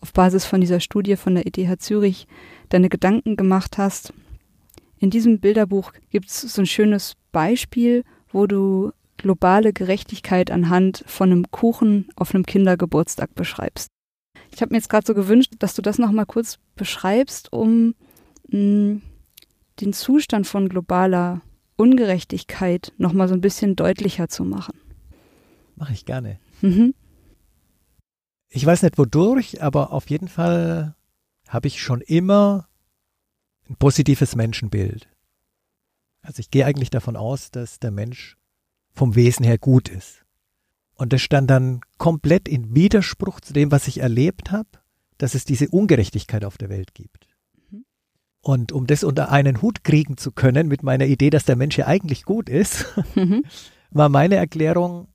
[0.00, 2.26] auf Basis von dieser Studie von der ETH Zürich
[2.68, 4.12] deine Gedanken gemacht hast.
[4.98, 11.30] In diesem Bilderbuch gibt es so ein schönes Beispiel, wo du globale Gerechtigkeit anhand von
[11.30, 13.88] einem Kuchen auf einem Kindergeburtstag beschreibst.
[14.52, 17.94] Ich habe mir jetzt gerade so gewünscht, dass du das nochmal kurz beschreibst, um
[18.48, 19.02] mh, mm,
[19.80, 21.40] den Zustand von globaler
[21.76, 24.78] Ungerechtigkeit nochmal so ein bisschen deutlicher zu machen.
[25.76, 26.38] Mache ich gerne.
[26.60, 26.94] Mhm.
[28.50, 30.94] Ich weiß nicht wodurch, aber auf jeden Fall
[31.48, 32.68] habe ich schon immer
[33.68, 35.08] ein positives Menschenbild.
[36.22, 38.36] Also ich gehe eigentlich davon aus, dass der Mensch
[38.92, 40.24] vom Wesen her gut ist.
[40.94, 44.68] Und das stand dann komplett in Widerspruch zu dem, was ich erlebt habe,
[45.16, 47.26] dass es diese Ungerechtigkeit auf der Welt gibt.
[48.42, 51.76] Und um das unter einen Hut kriegen zu können mit meiner Idee, dass der Mensch
[51.76, 53.44] ja eigentlich gut ist, mhm.
[53.90, 55.08] war meine Erklärung,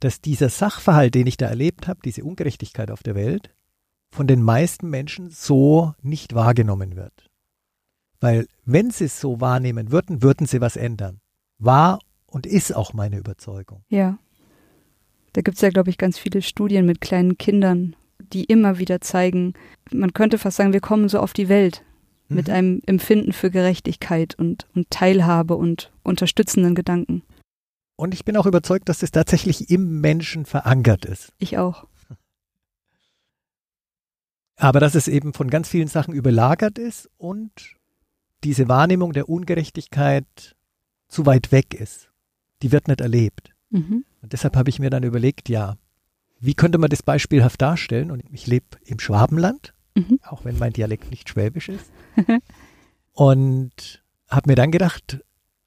[0.00, 3.54] dass dieser Sachverhalt, den ich da erlebt habe, diese Ungerechtigkeit auf der Welt,
[4.10, 7.30] von den meisten Menschen so nicht wahrgenommen wird.
[8.22, 11.18] Weil wenn sie es so wahrnehmen würden, würden sie was ändern.
[11.58, 13.82] War und ist auch meine Überzeugung.
[13.88, 14.16] Ja.
[15.32, 17.96] Da gibt es ja, glaube ich, ganz viele Studien mit kleinen Kindern,
[18.32, 19.54] die immer wieder zeigen,
[19.90, 21.82] man könnte fast sagen, wir kommen so auf die Welt
[22.28, 22.36] mhm.
[22.36, 27.22] mit einem Empfinden für Gerechtigkeit und, und Teilhabe und unterstützenden Gedanken.
[27.96, 31.32] Und ich bin auch überzeugt, dass es tatsächlich im Menschen verankert ist.
[31.38, 31.88] Ich auch.
[34.56, 37.81] Aber dass es eben von ganz vielen Sachen überlagert ist und
[38.44, 40.56] diese Wahrnehmung der Ungerechtigkeit
[41.08, 42.10] zu weit weg ist.
[42.62, 43.50] Die wird nicht erlebt.
[43.70, 44.04] Mhm.
[44.20, 45.76] Und deshalb habe ich mir dann überlegt, ja,
[46.40, 48.10] wie könnte man das beispielhaft darstellen?
[48.10, 50.18] Und ich lebe im Schwabenland, mhm.
[50.24, 51.90] auch wenn mein Dialekt nicht schwäbisch ist.
[53.12, 55.20] und habe mir dann gedacht,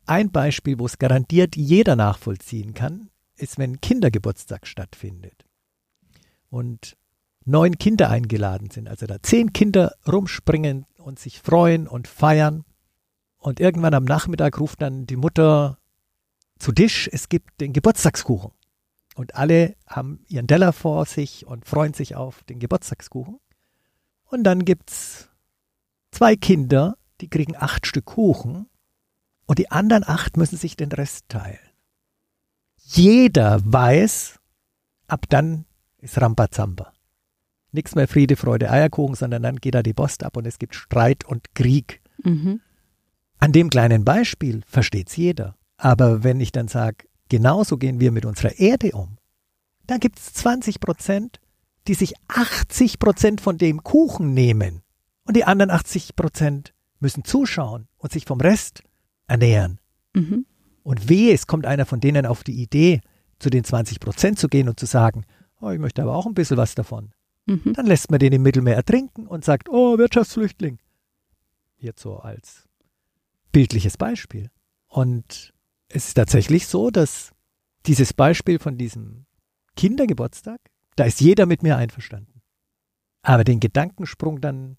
[0.06, 5.46] ein Beispiel, wo es garantiert jeder nachvollziehen kann, ist, wenn Kindergeburtstag stattfindet.
[6.50, 6.96] Und
[7.45, 12.65] neun Kinder eingeladen sind, also da zehn Kinder rumspringen und sich freuen und feiern.
[13.38, 15.77] Und irgendwann am Nachmittag ruft dann die Mutter
[16.58, 18.51] zu Tisch, es gibt den Geburtstagskuchen.
[19.15, 23.39] Und alle haben ihren Teller vor sich und freuen sich auf den Geburtstagskuchen.
[24.25, 25.29] Und dann gibt's
[26.12, 28.67] zwei Kinder, die kriegen acht Stück Kuchen
[29.45, 31.60] und die anderen acht müssen sich den Rest teilen.
[32.77, 34.39] Jeder weiß,
[35.08, 35.65] ab dann
[35.99, 36.94] ist Rambazamba.
[37.76, 40.76] Nichts mehr Friede, Freude, Eierkuchen, sondern dann geht da die Post ab und es gibt
[40.76, 42.02] Streit und Krieg.
[42.24, 42.62] Mhm.
[43.38, 45.56] An dem kleinen Beispiel versteht's jeder.
[45.78, 49.18] Aber wenn ich dann sage, genauso gehen wir mit unserer Erde um,
[49.88, 51.40] dann gibt es 20 Prozent,
[51.88, 54.82] die sich 80 Prozent von dem Kuchen nehmen.
[55.26, 58.84] Und die anderen 80 Prozent müssen zuschauen und sich vom Rest
[59.28, 59.80] ernähren.
[60.16, 60.46] Mhm.
[60.84, 63.02] Und wehe, es kommt einer von denen auf die Idee,
[63.40, 65.26] zu den 20 Prozent zu gehen und zu sagen,
[65.60, 67.12] oh, ich möchte aber auch ein bisschen was davon.
[67.45, 67.73] Mhm.
[67.73, 70.79] Dann lässt man den im Mittelmeer ertrinken und sagt, oh, Wirtschaftsflüchtling.
[71.77, 72.67] Jetzt so als
[73.51, 74.49] bildliches Beispiel.
[74.88, 75.53] Und
[75.88, 77.31] es ist tatsächlich so, dass
[77.86, 79.25] dieses Beispiel von diesem
[79.75, 80.60] Kindergeburtstag,
[80.95, 82.41] da ist jeder mit mir einverstanden.
[83.21, 84.77] Aber den Gedankensprung dann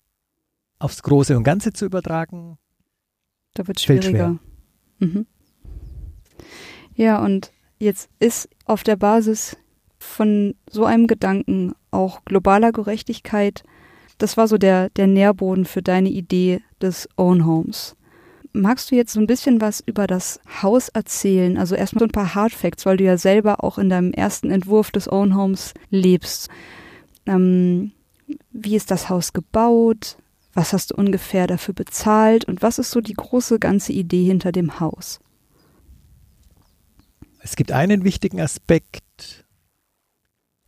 [0.79, 2.59] aufs Große und Ganze zu übertragen,
[3.55, 4.39] da wird schwieriger.
[4.99, 5.27] Mhm.
[6.95, 9.57] Ja, und jetzt ist auf der Basis
[10.07, 13.65] von so einem Gedanken auch globaler Gerechtigkeit,
[14.19, 17.97] das war so der, der Nährboden für deine Idee des Own Homes.
[18.53, 21.59] Magst du jetzt so ein bisschen was über das Haus erzählen?
[21.59, 24.51] Also erstmal so ein paar Hard Facts, weil du ja selber auch in deinem ersten
[24.51, 26.49] Entwurf des Own Homes lebst.
[27.27, 27.93] Ähm,
[28.53, 30.17] wie ist das Haus gebaut?
[30.55, 32.47] Was hast du ungefähr dafür bezahlt?
[32.47, 35.21] Und was ist so die große ganze Idee hinter dem Haus?
[37.41, 39.06] Es gibt einen wichtigen Aspekt.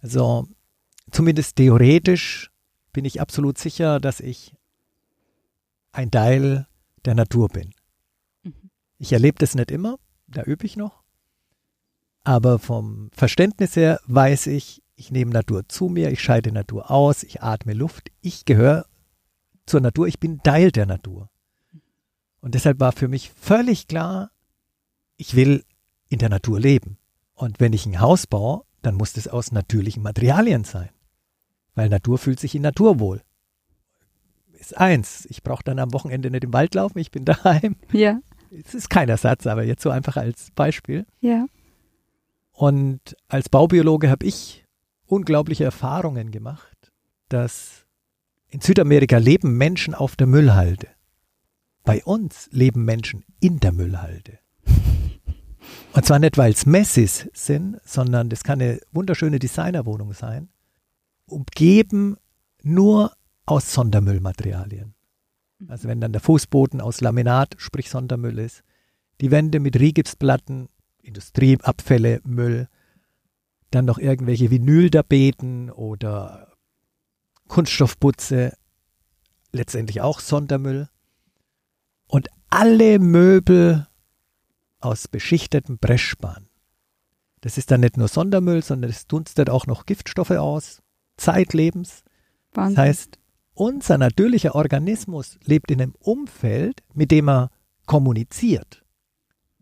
[0.01, 0.47] Also
[1.11, 2.51] zumindest theoretisch
[2.93, 4.55] bin ich absolut sicher, dass ich
[5.93, 6.67] ein Teil
[7.05, 7.75] der Natur bin.
[8.99, 11.03] Ich erlebe das nicht immer, da übe ich noch.
[12.25, 17.23] Aber vom Verständnis her weiß ich, ich nehme Natur zu mir, ich scheide Natur aus,
[17.23, 18.87] ich atme Luft, ich gehöre
[19.65, 21.31] zur Natur, ich bin Teil der Natur.
[22.41, 24.31] Und deshalb war für mich völlig klar,
[25.17, 25.65] ich will
[26.09, 26.99] in der Natur leben.
[27.35, 30.91] Und wenn ich ein Haus baue, dann muss das aus natürlichen Materialien sein.
[31.75, 33.23] Weil Natur fühlt sich in Natur wohl.
[34.59, 35.27] Ist eins.
[35.31, 37.77] Ich brauche dann am Wochenende nicht im Wald laufen, ich bin daheim.
[37.93, 38.21] Ja.
[38.51, 41.07] Es ist kein Ersatz, aber jetzt so einfach als Beispiel.
[41.21, 41.47] Ja.
[42.53, 44.65] Und als Baubiologe habe ich
[45.07, 46.93] unglaubliche Erfahrungen gemacht,
[47.29, 47.87] dass
[48.49, 50.89] in Südamerika leben Menschen auf der Müllhalde.
[51.85, 54.39] Bei uns leben Menschen in der Müllhalde.
[55.93, 60.49] Und zwar nicht, weil es Messis sind, sondern das kann eine wunderschöne Designerwohnung sein,
[61.27, 62.17] umgeben
[62.63, 63.13] nur
[63.47, 64.95] aus Sondermüllmaterialien.
[65.67, 68.63] Also wenn dann der Fußboden aus Laminat, sprich Sondermüll ist,
[69.21, 70.69] die Wände mit Rigipsplatten,
[71.03, 72.69] Industrieabfälle, Müll,
[73.71, 76.53] dann noch irgendwelche Vinyltapeten oder
[77.49, 78.57] Kunststoffputze,
[79.53, 80.89] letztendlich auch Sondermüll.
[82.07, 83.88] Und alle Möbel
[84.81, 86.49] aus beschichtetem Breschspan.
[87.41, 90.83] Das ist dann nicht nur Sondermüll, sondern es dunstet auch noch Giftstoffe aus,
[91.17, 92.03] zeitlebens.
[92.53, 92.77] Wahnsinn.
[92.77, 93.19] Das heißt,
[93.55, 97.51] unser natürlicher Organismus lebt in einem Umfeld, mit dem er
[97.87, 98.85] kommuniziert,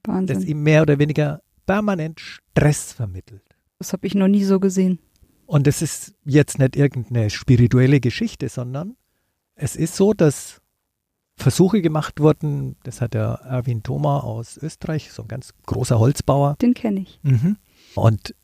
[0.05, 0.37] Wahnsinn.
[0.37, 3.43] das ihm mehr oder weniger permanent Stress vermittelt.
[3.79, 4.99] Das habe ich noch nie so gesehen.
[5.47, 8.97] Und es ist jetzt nicht irgendeine spirituelle Geschichte, sondern
[9.55, 10.61] es ist so, dass
[11.37, 16.57] Versuche gemacht wurden, das hat der Erwin Thoma aus Österreich, so ein ganz großer Holzbauer.
[16.61, 17.21] Den kenne ich.
[17.23, 17.57] Mhm.
[17.95, 18.35] Und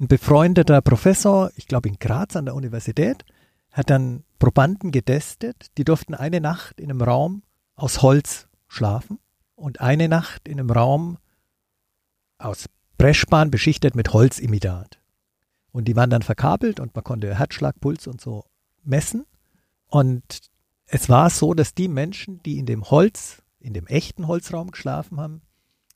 [0.00, 3.24] ein befreundeter Professor, ich glaube in Graz an der Universität,
[3.70, 7.42] hat dann Probanden getestet, die durften eine Nacht in einem Raum
[7.74, 9.18] aus Holz schlafen
[9.54, 11.18] und eine Nacht in einem Raum
[12.38, 12.68] aus
[12.98, 14.98] Breschbahn beschichtet mit Holzimitat.
[15.70, 18.44] Und die waren dann verkabelt und man konnte Herzschlag, Puls und so
[18.84, 19.24] messen.
[19.86, 20.51] Und
[20.92, 25.18] es war so, dass die Menschen, die in dem Holz, in dem echten Holzraum geschlafen
[25.18, 25.40] haben,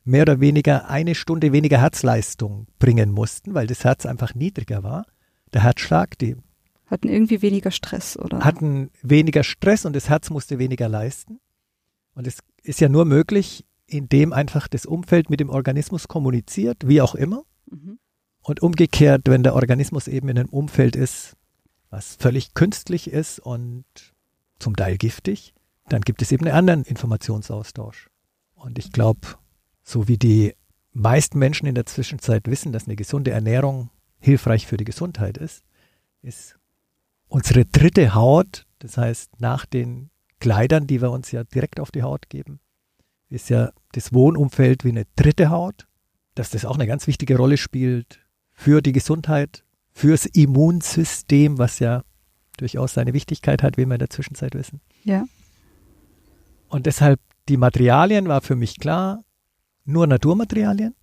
[0.05, 5.05] mehr oder weniger eine Stunde weniger Herzleistung bringen mussten, weil das Herz einfach niedriger war.
[5.53, 6.37] Der Herzschlag, die
[6.87, 8.41] hatten irgendwie weniger Stress, oder?
[8.41, 11.41] Hatten weniger Stress und das Herz musste weniger leisten.
[12.15, 17.03] Und es ist ja nur möglich, indem einfach das Umfeld mit dem Organismus kommuniziert, wie
[17.03, 17.43] auch immer.
[17.71, 17.99] Mhm.
[18.41, 21.35] Und umgekehrt, wenn der Organismus eben in einem Umfeld ist,
[21.91, 23.85] was völlig künstlich ist und
[24.59, 25.55] zum Teil giftig,
[25.89, 28.11] dann gibt es eben einen anderen Informationsaustausch.
[28.55, 29.21] Und ich glaube,
[29.83, 30.55] so wie die
[30.93, 35.63] meisten Menschen in der Zwischenzeit wissen, dass eine gesunde Ernährung hilfreich für die Gesundheit ist,
[36.23, 36.59] ist
[37.29, 42.03] unsere dritte Haut, das heißt nach den Kleidern, die wir uns ja direkt auf die
[42.03, 42.61] Haut geben,
[43.29, 45.87] ist ja das Wohnumfeld wie eine dritte Haut,
[46.35, 48.21] dass das auch eine ganz wichtige Rolle spielt
[48.53, 52.03] für die Gesundheit, fürs Immunsystem, was ja
[52.57, 54.81] durchaus seine Wichtigkeit hat, wie wir in der Zwischenzeit wissen.
[55.05, 55.25] Ja.
[56.69, 59.25] Und deshalb die Materialien war für mich klar,
[59.85, 60.95] nur Naturmaterialien.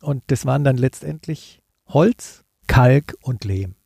[0.00, 3.76] Und das waren dann letztendlich Holz, Kalk und Lehm.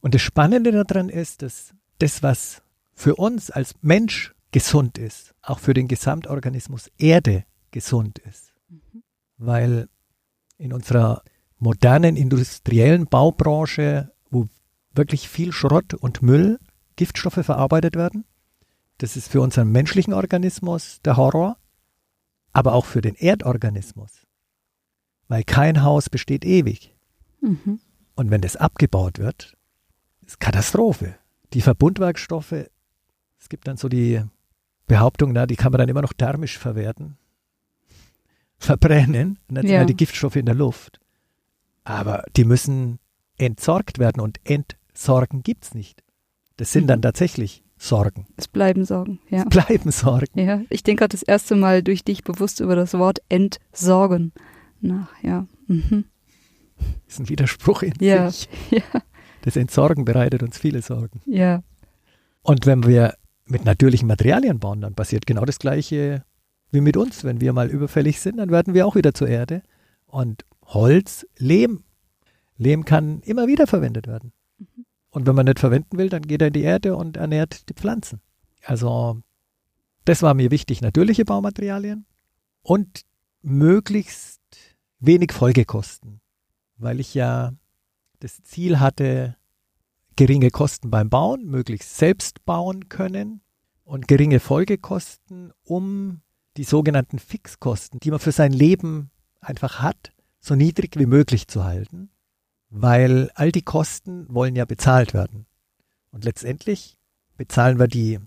[0.00, 2.62] Und das Spannende daran ist, dass das, was
[2.94, 8.52] für uns als Mensch gesund ist, auch für den Gesamtorganismus Erde gesund ist.
[8.68, 9.02] Mhm.
[9.38, 9.88] Weil
[10.58, 11.22] in unserer
[11.58, 14.11] modernen industriellen Baubranche,
[14.94, 16.58] wirklich viel Schrott und Müll,
[16.96, 18.24] Giftstoffe verarbeitet werden,
[18.98, 21.56] das ist für unseren menschlichen Organismus der Horror,
[22.52, 24.26] aber auch für den Erdorganismus.
[25.28, 26.94] Weil kein Haus besteht ewig.
[27.40, 27.80] Mhm.
[28.14, 29.56] Und wenn das abgebaut wird,
[30.26, 31.16] ist Katastrophe.
[31.54, 32.52] Die Verbundwerkstoffe,
[33.40, 34.22] es gibt dann so die
[34.86, 37.16] Behauptung, na, die kann man dann immer noch thermisch verwerten,
[38.58, 39.70] verbrennen, und dann ja.
[39.70, 41.00] sind ja die Giftstoffe in der Luft.
[41.84, 43.00] Aber die müssen
[43.36, 44.81] entsorgt werden und entsorgen
[45.42, 46.02] gibt es nicht.
[46.56, 46.88] Das sind mhm.
[46.88, 48.26] dann tatsächlich Sorgen.
[48.36, 49.40] Es bleiben Sorgen, ja.
[49.42, 50.38] Es bleiben Sorgen.
[50.38, 54.32] Ja, ich denke gerade das erste Mal durch dich bewusst über das Wort entsorgen
[54.80, 55.46] nach, ja.
[55.66, 56.04] Mhm.
[57.06, 58.30] Das ist ein Widerspruch in ja.
[58.30, 58.48] sich.
[58.70, 58.82] Ja.
[59.42, 61.20] Das Entsorgen bereitet uns viele Sorgen.
[61.26, 61.62] Ja.
[62.42, 66.24] Und wenn wir mit natürlichen Materialien bauen, dann passiert genau das Gleiche
[66.70, 67.24] wie mit uns.
[67.24, 69.62] Wenn wir mal überfällig sind, dann werden wir auch wieder zur Erde.
[70.06, 71.82] Und Holz, Lehm.
[72.56, 74.32] Lehm kann immer wieder verwendet werden.
[75.12, 77.74] Und wenn man nicht verwenden will, dann geht er in die Erde und ernährt die
[77.74, 78.20] Pflanzen.
[78.64, 79.20] Also
[80.06, 82.06] das war mir wichtig, natürliche Baumaterialien
[82.62, 83.02] und
[83.42, 84.40] möglichst
[85.00, 86.20] wenig Folgekosten,
[86.78, 87.52] weil ich ja
[88.20, 89.36] das Ziel hatte,
[90.16, 93.42] geringe Kosten beim Bauen, möglichst selbst bauen können
[93.84, 96.22] und geringe Folgekosten, um
[96.56, 101.64] die sogenannten Fixkosten, die man für sein Leben einfach hat, so niedrig wie möglich zu
[101.64, 102.11] halten
[102.72, 105.46] weil all die Kosten wollen ja bezahlt werden.
[106.10, 106.96] Und letztendlich
[107.36, 108.18] bezahlen wir die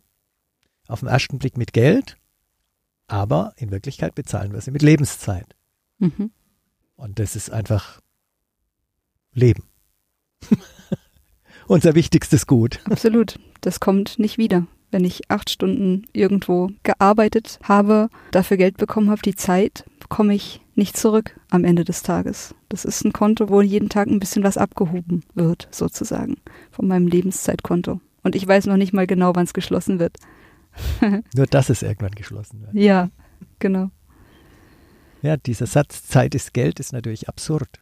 [0.87, 2.17] auf den ersten Blick mit Geld,
[3.07, 5.55] aber in Wirklichkeit bezahlen wir sie mit Lebenszeit.
[5.97, 6.31] Mhm.
[6.95, 8.01] Und das ist einfach
[9.33, 9.63] Leben.
[11.67, 12.79] Unser wichtigstes Gut.
[12.85, 13.39] Absolut.
[13.61, 14.67] Das kommt nicht wieder.
[14.91, 20.61] Wenn ich acht Stunden irgendwo gearbeitet habe, dafür Geld bekommen habe, die Zeit bekomme ich
[20.75, 22.53] nicht zurück am Ende des Tages.
[22.69, 26.37] Das ist ein Konto, wo jeden Tag ein bisschen was abgehoben wird, sozusagen,
[26.71, 28.01] von meinem Lebenszeitkonto.
[28.23, 30.17] Und ich weiß noch nicht mal genau, wann es geschlossen wird.
[31.35, 32.73] Nur, dass es irgendwann geschlossen wird.
[32.73, 33.09] Ja,
[33.59, 33.89] genau.
[35.21, 37.79] Ja, dieser Satz Zeit ist Geld ist natürlich absurd.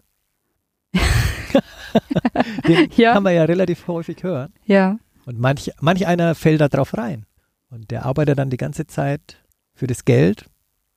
[2.68, 3.14] Den ja.
[3.14, 4.54] kann man ja relativ häufig hören.
[4.66, 4.98] Ja.
[5.26, 7.26] Und manch, manch einer fällt da drauf rein.
[7.70, 10.46] Und der arbeitet dann die ganze Zeit für das Geld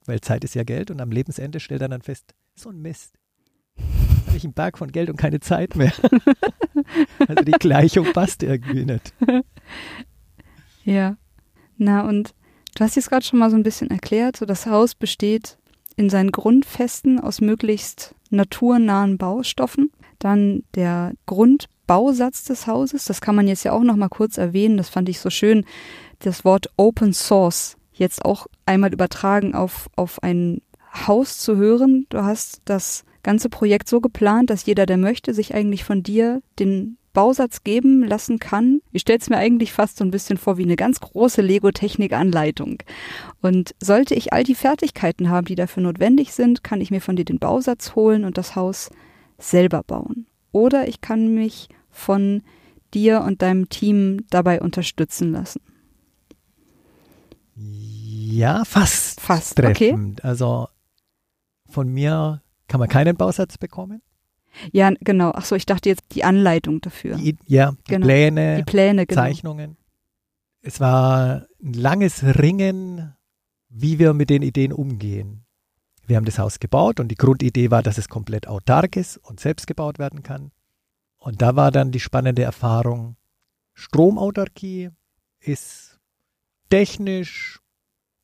[0.09, 3.15] weil Zeit ist ja Geld und am Lebensende stellt er dann fest, so ein Mist.
[4.27, 5.93] Habe ich einen Berg von Geld und keine Zeit mehr.
[7.29, 9.15] also die Gleichung passt irgendwie nicht.
[10.85, 11.17] Ja.
[11.77, 12.35] Na und
[12.75, 15.59] du hast jetzt gerade schon mal so ein bisschen erklärt, so das Haus besteht
[15.97, 19.91] in seinen Grundfesten aus möglichst naturnahen Baustoffen.
[20.19, 24.77] Dann der Grundbausatz des Hauses, das kann man jetzt ja auch noch mal kurz erwähnen,
[24.77, 25.65] das fand ich so schön,
[26.21, 30.61] das Wort Open Source jetzt auch einmal übertragen auf, auf ein
[31.07, 32.07] Haus zu hören.
[32.09, 36.43] Du hast das ganze Projekt so geplant, dass jeder, der möchte, sich eigentlich von dir
[36.59, 38.83] den Bausatz geben lassen kann.
[38.93, 42.83] Ich stelle es mir eigentlich fast so ein bisschen vor wie eine ganz große Lego-Technik-Anleitung.
[43.41, 47.17] Und sollte ich all die Fertigkeiten haben, die dafür notwendig sind, kann ich mir von
[47.17, 48.91] dir den Bausatz holen und das Haus
[49.39, 50.27] selber bauen.
[50.53, 52.43] Oder ich kann mich von
[52.93, 55.61] dir und deinem Team dabei unterstützen lassen.
[58.29, 59.21] Ja, fast.
[59.21, 60.21] Fast, treffend.
[60.21, 60.29] okay.
[60.29, 60.69] Also
[61.69, 64.03] von mir kann man keinen Bausatz bekommen.
[64.73, 65.33] Ja, genau.
[65.35, 67.17] Ach so, ich dachte jetzt die Anleitung dafür.
[67.17, 68.07] Die, ja, die genau.
[68.07, 69.21] Pläne, die Pläne genau.
[69.21, 69.77] Zeichnungen.
[70.61, 73.15] Es war ein langes Ringen,
[73.69, 75.45] wie wir mit den Ideen umgehen.
[76.07, 79.39] Wir haben das Haus gebaut und die Grundidee war, dass es komplett autark ist und
[79.39, 80.51] selbst gebaut werden kann.
[81.19, 83.17] Und da war dann die spannende Erfahrung,
[83.75, 84.91] Stromautarkie
[85.41, 86.01] ist
[86.71, 87.61] technisch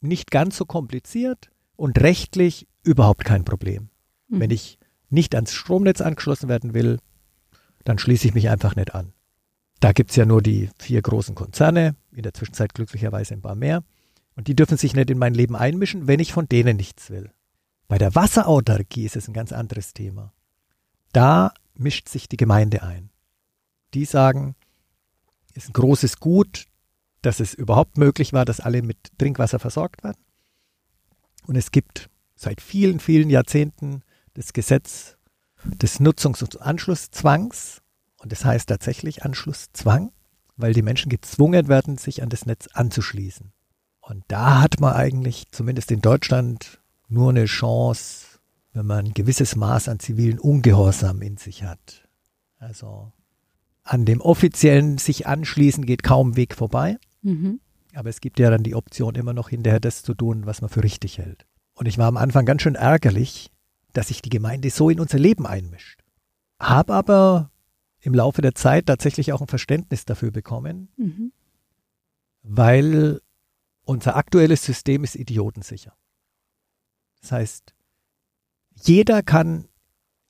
[0.02, 3.88] nicht ganz so kompliziert und rechtlich überhaupt kein Problem.
[4.28, 4.40] Mhm.
[4.40, 4.78] Wenn ich
[5.10, 6.98] nicht ans Stromnetz angeschlossen werden will,
[7.84, 9.12] dann schließe ich mich einfach nicht an.
[9.80, 13.56] Da gibt es ja nur die vier großen Konzerne, in der Zwischenzeit glücklicherweise ein paar
[13.56, 13.82] mehr.
[14.36, 17.32] Und die dürfen sich nicht in mein Leben einmischen, wenn ich von denen nichts will.
[17.88, 20.32] Bei der Wasserautarkie ist es ein ganz anderes Thema.
[21.12, 23.10] Da mischt sich die Gemeinde ein.
[23.92, 24.54] Die sagen,
[25.52, 26.66] ist ein großes Gut,
[27.22, 30.22] dass es überhaupt möglich war, dass alle mit Trinkwasser versorgt werden.
[31.46, 34.02] Und es gibt seit vielen, vielen Jahrzehnten
[34.34, 35.16] das Gesetz
[35.64, 37.80] des Nutzungs- und Anschlusszwangs.
[38.18, 40.12] Und das heißt tatsächlich Anschlusszwang,
[40.56, 43.52] weil die Menschen gezwungen werden, sich an das Netz anzuschließen.
[44.00, 48.38] Und da hat man eigentlich, zumindest in Deutschland, nur eine Chance,
[48.72, 52.08] wenn man ein gewisses Maß an zivilen Ungehorsam in sich hat.
[52.58, 53.12] Also
[53.84, 56.98] an dem offiziellen sich anschließen geht kaum Weg vorbei.
[57.22, 57.60] Mhm.
[57.94, 60.70] Aber es gibt ja dann die Option, immer noch hinterher das zu tun, was man
[60.70, 61.46] für richtig hält.
[61.74, 63.50] Und ich war am Anfang ganz schön ärgerlich,
[63.92, 66.02] dass sich die Gemeinde so in unser Leben einmischt.
[66.58, 67.50] Hab aber
[68.00, 71.32] im Laufe der Zeit tatsächlich auch ein Verständnis dafür bekommen, mhm.
[72.42, 73.20] weil
[73.84, 75.94] unser aktuelles System ist idiotensicher.
[77.20, 77.74] Das heißt,
[78.74, 79.68] jeder kann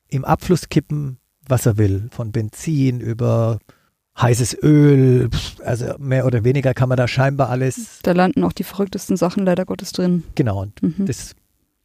[0.08, 3.58] im Abfluss kippen, was er will, von Benzin über
[4.20, 5.30] heißes Öl,
[5.64, 8.00] also mehr oder weniger kann man da scheinbar alles.
[8.02, 10.24] Da landen auch die verrücktesten Sachen leider Gottes drin.
[10.34, 11.06] Genau, und mhm.
[11.06, 11.34] das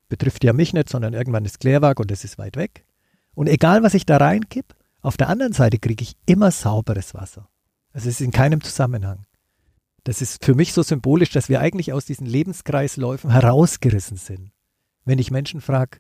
[0.10, 2.86] betrifft ja mich nicht, sondern irgendwann das Klärwerk und das ist weit weg.
[3.34, 7.48] Und egal, was ich da reinkipp, auf der anderen Seite kriege ich immer sauberes Wasser.
[7.94, 9.26] Also es ist in keinem Zusammenhang.
[10.04, 14.52] Das ist für mich so symbolisch, dass wir eigentlich aus diesen Lebenskreisläufen herausgerissen sind.
[15.06, 16.00] Wenn ich Menschen frage,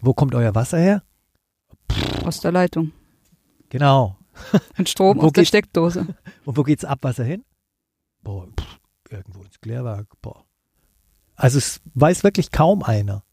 [0.00, 1.02] wo kommt euer Wasser her?
[2.24, 2.92] Aus der Leitung.
[3.70, 4.16] Genau.
[4.78, 6.14] Und Strom aus der Steckdose.
[6.44, 7.44] Und wo geht's Abwasser hin?
[8.22, 8.80] Boah, pff,
[9.10, 10.08] irgendwo ins Klärwerk.
[10.20, 10.44] Boah.
[11.34, 13.24] Also es weiß wirklich kaum einer.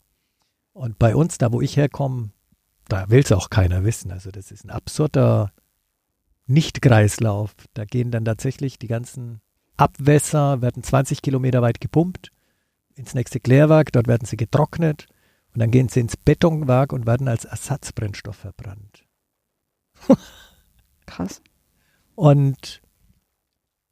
[0.73, 2.31] Und bei uns, da wo ich herkomme,
[2.87, 4.11] da will es auch keiner wissen.
[4.11, 5.51] Also das ist ein absurder
[6.47, 7.53] Nicht-Kreislauf.
[7.73, 9.41] Da gehen dann tatsächlich die ganzen
[9.77, 12.31] Abwässer, werden 20 Kilometer weit gepumpt
[12.99, 15.07] ins nächste Klärwerk, dort werden sie getrocknet
[15.53, 19.05] und dann gehen sie ins Betonwerk und werden als Ersatzbrennstoff verbrannt.
[21.10, 21.41] Krass.
[22.16, 22.82] Und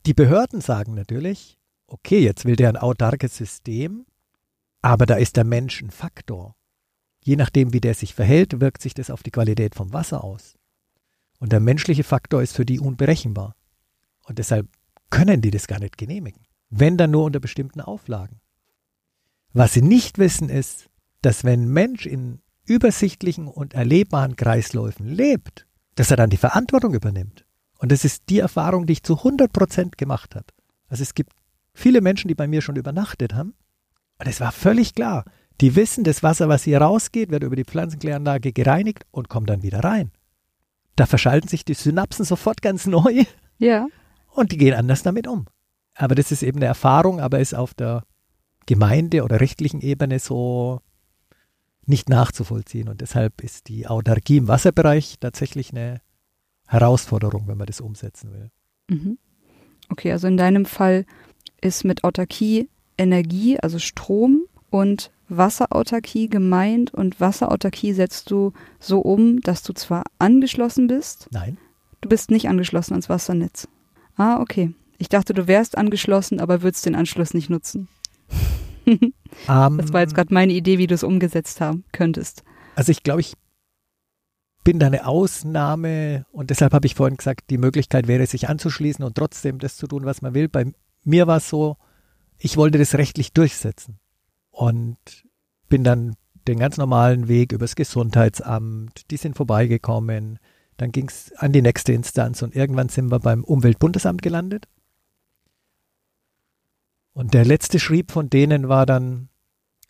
[0.06, 1.58] die Behörden sagen natürlich,
[1.88, 4.06] okay, jetzt will der ein autarkes System,
[4.82, 6.56] aber da ist der Mensch ein Faktor.
[7.24, 10.58] Je nachdem, wie der sich verhält, wirkt sich das auf die Qualität vom Wasser aus.
[11.40, 13.56] Und der menschliche Faktor ist für die unberechenbar.
[14.24, 14.68] Und deshalb
[15.10, 16.46] können die das gar nicht genehmigen.
[16.70, 18.40] Wenn dann nur unter bestimmten Auflagen.
[19.54, 20.90] Was sie nicht wissen ist,
[21.22, 25.67] dass wenn ein Mensch in übersichtlichen und erlebbaren Kreisläufen lebt,
[25.98, 27.44] dass er dann die Verantwortung übernimmt.
[27.80, 30.46] Und das ist die Erfahrung, die ich zu 100 Prozent gemacht habe.
[30.88, 31.34] Also es gibt
[31.74, 33.56] viele Menschen, die bei mir schon übernachtet haben.
[34.20, 35.26] Und es war völlig klar.
[35.60, 39.64] Die wissen, das Wasser, was hier rausgeht, wird über die Pflanzenkläranlage gereinigt und kommt dann
[39.64, 40.12] wieder rein.
[40.96, 43.26] Da verschalten sich die Synapsen sofort ganz neu.
[43.58, 43.88] Ja.
[44.28, 45.48] Und die gehen anders damit um.
[45.96, 48.04] Aber das ist eben eine Erfahrung, aber ist auf der
[48.68, 50.80] Gemeinde- oder rechtlichen Ebene so
[51.88, 52.90] nicht nachzuvollziehen.
[52.90, 56.02] Und deshalb ist die Autarkie im Wasserbereich tatsächlich eine
[56.68, 58.52] Herausforderung, wenn man das umsetzen will.
[58.90, 59.18] Mhm.
[59.90, 61.06] Okay, also in deinem Fall
[61.62, 69.42] ist mit Autarkie Energie, also Strom und Wasserautarkie gemeint und Wasserautarkie setzt du so um,
[69.42, 71.28] dass du zwar angeschlossen bist.
[71.32, 71.58] Nein.
[72.02, 73.68] Du bist nicht angeschlossen ans Wassernetz.
[74.16, 74.74] Ah, okay.
[74.98, 77.88] Ich dachte, du wärst angeschlossen, aber würdest den Anschluss nicht nutzen.
[79.48, 82.44] um, das war jetzt gerade meine Idee, wie du es umgesetzt haben könntest.
[82.76, 83.34] Also ich glaube, ich
[84.64, 89.04] bin da eine Ausnahme und deshalb habe ich vorhin gesagt, die Möglichkeit wäre, sich anzuschließen
[89.06, 90.50] und trotzdem das zu tun, was man will.
[90.50, 90.66] Bei
[91.04, 91.78] mir war es so,
[92.38, 94.00] ich wollte das rechtlich durchsetzen
[94.52, 94.98] und
[95.70, 96.16] bin dann
[96.48, 100.40] den ganz normalen Weg übers Gesundheitsamt, die sind vorbeigekommen,
[100.78, 104.68] dann ging es an die nächste Instanz und irgendwann sind wir beim Umweltbundesamt gelandet.
[107.18, 109.30] Und der letzte Schrieb von denen war dann,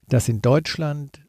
[0.08, 1.28] dass in Deutschland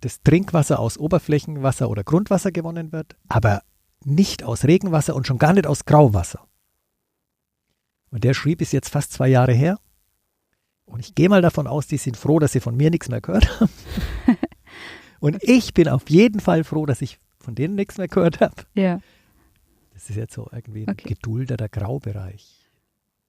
[0.00, 3.64] das Trinkwasser aus Oberflächenwasser oder Grundwasser gewonnen wird, aber
[4.04, 6.46] nicht aus Regenwasser und schon gar nicht aus Grauwasser.
[8.12, 9.80] Und der Schrieb ist jetzt fast zwei Jahre her.
[10.84, 13.20] Und ich gehe mal davon aus, die sind froh, dass sie von mir nichts mehr
[13.20, 13.72] gehört haben.
[15.18, 18.54] und ich bin auf jeden Fall froh, dass ich von denen nichts mehr gehört habe.
[18.74, 19.00] Ja.
[19.94, 21.08] Das ist jetzt so irgendwie ein okay.
[21.08, 22.63] geduldeter Graubereich.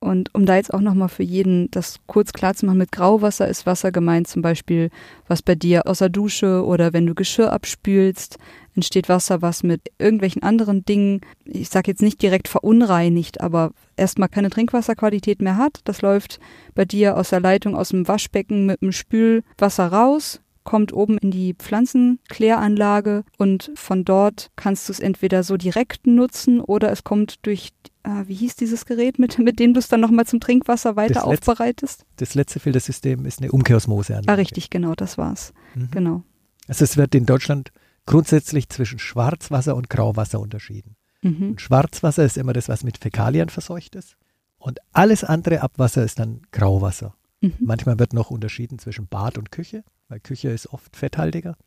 [0.05, 3.47] Und um da jetzt auch nochmal für jeden das kurz klar zu machen, mit Grauwasser
[3.47, 4.91] ist Wasser gemeint, zum Beispiel,
[5.27, 8.37] was bei dir aus der Dusche oder wenn du Geschirr abspülst,
[8.75, 14.29] entsteht Wasser, was mit irgendwelchen anderen Dingen, ich sage jetzt nicht direkt verunreinigt, aber erstmal
[14.29, 15.79] keine Trinkwasserqualität mehr hat.
[15.85, 16.39] Das läuft
[16.75, 21.31] bei dir aus der Leitung aus dem Waschbecken mit dem Spülwasser raus, kommt oben in
[21.31, 27.45] die Pflanzenkläranlage und von dort kannst du es entweder so direkt nutzen oder es kommt
[27.45, 27.71] durch
[28.03, 31.15] äh, wie hieß dieses Gerät, mit, mit dem du es dann nochmal zum Trinkwasser weiter
[31.15, 32.01] das aufbereitest?
[32.01, 34.31] Letz, das letzte Filtersystem ist eine Umkehrosmoseanlage.
[34.31, 35.53] Ah, richtig, genau, das war's.
[35.73, 35.89] Mhm.
[35.91, 36.23] Genau.
[36.67, 37.71] Also es wird in Deutschland
[38.05, 40.95] grundsätzlich zwischen Schwarzwasser und Grauwasser unterschieden.
[41.21, 41.51] Mhm.
[41.51, 44.17] Und Schwarzwasser ist immer das, was mit Fäkalien verseucht ist.
[44.57, 47.15] Und alles andere Abwasser ist dann Grauwasser.
[47.47, 47.65] Mhm.
[47.65, 51.57] Manchmal wird noch unterschieden zwischen Bad und Küche, weil Küche ist oft fetthaltiger.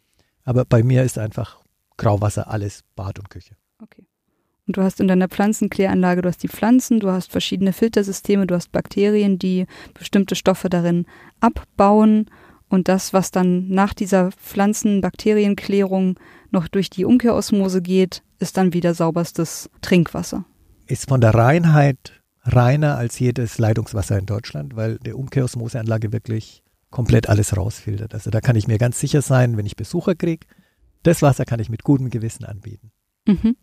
[0.44, 1.58] Aber bei mir ist einfach
[1.96, 3.56] Grauwasser alles Bad und Küche.
[3.82, 4.06] Okay.
[4.66, 8.54] Und du hast in deiner Pflanzenkläranlage, du hast die Pflanzen, du hast verschiedene Filtersysteme, du
[8.54, 11.06] hast Bakterien, die bestimmte Stoffe darin
[11.40, 12.26] abbauen.
[12.68, 16.18] Und das, was dann nach dieser Pflanzenbakterienklärung
[16.50, 20.44] noch durch die Umkehrosmose geht, ist dann wieder sauberstes Trinkwasser.
[20.86, 27.28] Ist von der Reinheit reiner als jedes Leitungswasser in Deutschland, weil der Umkehrosmoseanlage wirklich komplett
[27.28, 28.14] alles rausfiltert.
[28.14, 30.46] Also da kann ich mir ganz sicher sein, wenn ich Besucher kriege,
[31.02, 32.90] das Wasser kann ich mit gutem Gewissen anbieten.
[33.26, 33.56] Mhm.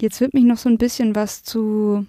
[0.00, 2.06] Jetzt wird mich noch so ein bisschen was zu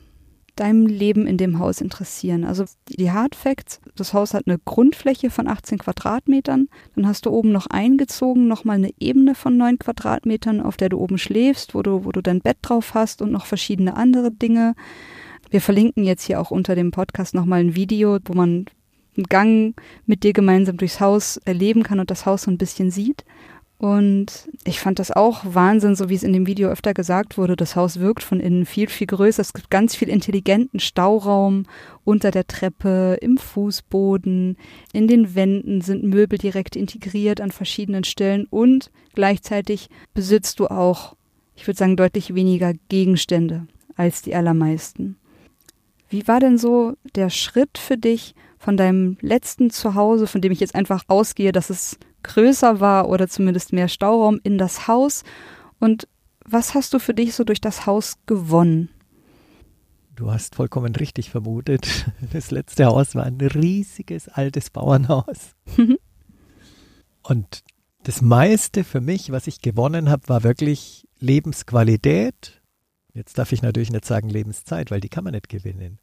[0.56, 2.44] deinem Leben in dem Haus interessieren.
[2.46, 7.32] Also die Hard Facts, das Haus hat eine Grundfläche von 18 Quadratmetern, dann hast du
[7.32, 11.82] oben noch eingezogen, nochmal eine Ebene von 9 Quadratmetern, auf der du oben schläfst, wo
[11.82, 14.76] du, wo du dein Bett drauf hast und noch verschiedene andere Dinge.
[15.52, 18.66] Wir verlinken jetzt hier auch unter dem Podcast nochmal ein Video, wo man
[19.18, 19.76] einen Gang
[20.06, 23.26] mit dir gemeinsam durchs Haus erleben kann und das Haus so ein bisschen sieht.
[23.78, 27.58] Und ich fand das auch Wahnsinn, so wie es in dem Video öfter gesagt wurde.
[27.58, 29.42] Das Haus wirkt von innen viel, viel größer.
[29.42, 31.66] Es gibt ganz viel intelligenten Stauraum
[32.06, 34.56] unter der Treppe, im Fußboden,
[34.94, 41.18] in den Wänden sind Möbel direkt integriert an verschiedenen Stellen und gleichzeitig besitzt du auch,
[41.56, 45.18] ich würde sagen, deutlich weniger Gegenstände als die allermeisten.
[46.12, 50.60] Wie war denn so der Schritt für dich von deinem letzten Zuhause, von dem ich
[50.60, 55.24] jetzt einfach ausgehe, dass es größer war oder zumindest mehr Stauraum in das Haus.
[55.80, 56.10] Und
[56.46, 58.90] was hast du für dich so durch das Haus gewonnen?
[60.16, 62.06] Du hast vollkommen richtig vermutet.
[62.34, 65.56] Das letzte Haus war ein riesiges altes Bauernhaus.
[67.24, 67.64] Und
[68.04, 72.61] das meiste für mich, was ich gewonnen habe, war wirklich Lebensqualität.
[73.14, 76.00] Jetzt darf ich natürlich nicht sagen Lebenszeit, weil die kann man nicht gewinnen.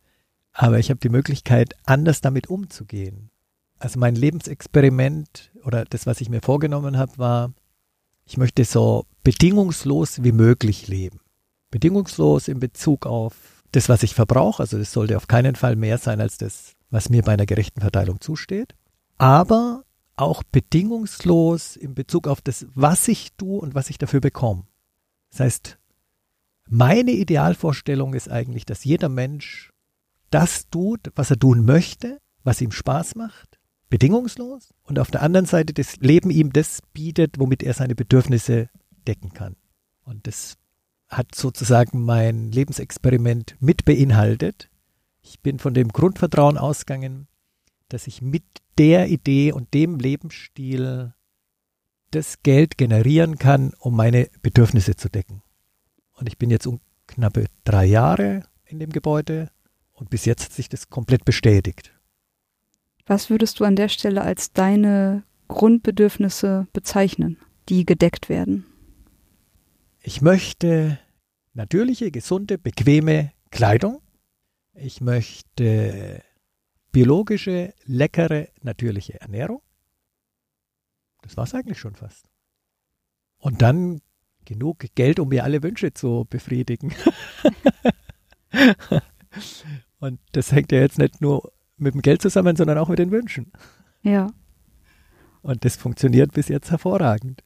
[0.52, 3.30] Aber ich habe die Möglichkeit, anders damit umzugehen.
[3.78, 7.52] Also mein Lebensexperiment oder das, was ich mir vorgenommen habe, war,
[8.26, 11.20] ich möchte so bedingungslos wie möglich leben.
[11.70, 13.34] Bedingungslos in Bezug auf
[13.72, 14.62] das, was ich verbrauche.
[14.62, 17.80] Also es sollte auf keinen Fall mehr sein als das, was mir bei einer gerechten
[17.80, 18.74] Verteilung zusteht.
[19.16, 19.84] Aber
[20.16, 24.64] auch bedingungslos in Bezug auf das, was ich tue und was ich dafür bekomme.
[25.30, 25.78] Das heißt,
[26.68, 29.72] meine Idealvorstellung ist eigentlich, dass jeder Mensch
[30.30, 33.58] das tut, was er tun möchte, was ihm Spaß macht
[33.88, 38.68] bedingungslos und auf der anderen Seite das Leben ihm das bietet, womit er seine Bedürfnisse
[39.06, 39.56] decken kann.
[40.04, 40.56] Und das
[41.08, 44.68] hat sozusagen mein Lebensexperiment mit beinhaltet.
[45.22, 47.28] Ich bin von dem Grundvertrauen ausgegangen,
[47.88, 48.44] dass ich mit
[48.76, 51.14] der Idee und dem Lebensstil
[52.10, 55.42] das Geld generieren kann, um meine Bedürfnisse zu decken.
[56.18, 59.50] Und ich bin jetzt um knappe drei Jahre in dem Gebäude
[59.92, 61.92] und bis jetzt hat sich das komplett bestätigt.
[63.06, 67.38] Was würdest du an der Stelle als deine Grundbedürfnisse bezeichnen,
[67.68, 68.66] die gedeckt werden?
[70.02, 70.98] Ich möchte
[71.54, 74.02] natürliche, gesunde, bequeme Kleidung.
[74.74, 76.22] Ich möchte
[76.92, 79.62] biologische, leckere, natürliche Ernährung.
[81.22, 82.28] Das war es eigentlich schon fast.
[83.38, 84.00] Und dann
[84.48, 86.92] genug Geld, um mir alle Wünsche zu befriedigen.
[90.00, 93.10] Und das hängt ja jetzt nicht nur mit dem Geld zusammen, sondern auch mit den
[93.10, 93.52] Wünschen.
[94.02, 94.28] Ja.
[95.42, 97.44] Und das funktioniert bis jetzt hervorragend.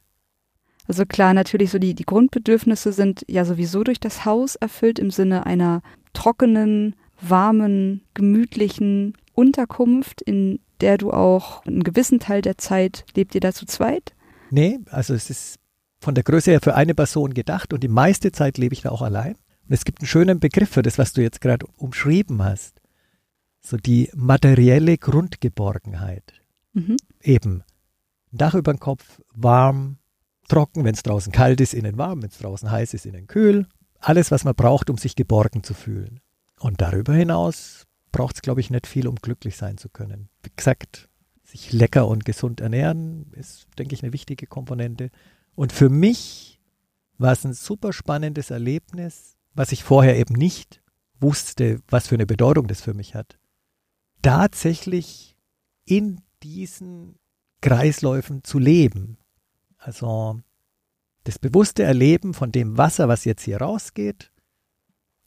[0.86, 5.11] Also klar, natürlich so die, die Grundbedürfnisse sind ja sowieso durch das Haus erfüllt im
[5.11, 5.82] Sinne einer
[6.12, 13.40] trockenen, warmen, gemütlichen Unterkunft, in der du auch einen gewissen Teil der Zeit lebt ihr
[13.40, 14.14] da zu zweit?
[14.50, 15.61] Nee, also es ist
[16.03, 18.90] von der Größe her für eine Person gedacht und die meiste Zeit lebe ich da
[18.90, 19.36] auch allein.
[19.68, 22.82] Und es gibt einen schönen Begriff für das, was du jetzt gerade umschrieben hast
[23.62, 26.34] so die materielle Grundgeborgenheit.
[26.72, 26.96] Mhm.
[27.20, 27.62] Eben
[28.34, 29.98] Dach über dem Kopf, warm,
[30.48, 33.66] trocken, wenn es draußen kalt ist, innen warm, wenn es draußen heiß ist, innen kühl.
[33.98, 36.20] Alles, was man braucht, um sich geborgen zu fühlen.
[36.59, 40.30] Und darüber hinaus braucht es, glaube ich, nicht viel, um glücklich sein zu können.
[40.42, 41.11] Wie gesagt,
[41.44, 45.11] sich lecker und gesund ernähren ist, denke ich, eine wichtige Komponente.
[45.55, 46.61] Und für mich
[47.18, 50.82] war es ein super spannendes Erlebnis, was ich vorher eben nicht
[51.20, 53.38] wusste, was für eine Bedeutung das für mich hat.
[54.22, 55.36] Tatsächlich
[55.84, 57.18] in diesen
[57.61, 59.18] Kreisläufen zu leben.
[59.78, 60.40] Also
[61.24, 64.32] das bewusste Erleben von dem Wasser, was jetzt hier rausgeht,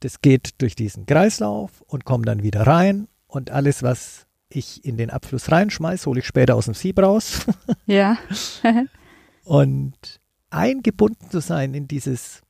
[0.02, 4.98] das geht durch diesen Kreislauf und kommt dann wieder rein und alles, was ich in
[4.98, 7.46] den Abfluss reinschmeiße, hole ich später aus dem Sieb raus.
[7.86, 8.18] ja.
[9.46, 10.20] und
[10.50, 12.42] eingebunden zu sein in dieses,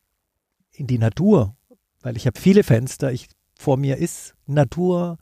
[0.71, 1.55] in die Natur,
[2.01, 3.27] weil ich habe viele Fenster, ich,
[3.57, 5.17] vor mir ist Natur,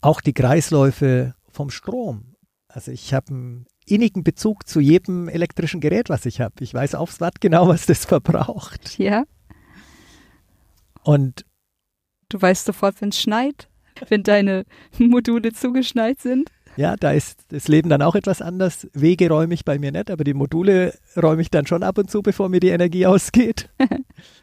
[0.00, 2.36] auch die Kreisläufe vom Strom.
[2.68, 6.54] Also ich habe einen innigen Bezug zu jedem elektrischen Gerät, was ich habe.
[6.60, 8.98] Ich weiß aufs Watt genau, was das verbraucht.
[8.98, 9.24] Ja.
[11.02, 11.44] Und
[12.28, 13.68] Du weißt sofort, wenn es schneit,
[14.08, 14.64] wenn deine
[14.98, 16.50] Module zugeschneit sind.
[16.76, 18.88] Ja, da ist das Leben dann auch etwas anders.
[18.92, 22.10] Wege räume ich bei mir nicht, aber die Module räume ich dann schon ab und
[22.10, 23.70] zu, bevor mir die Energie ausgeht.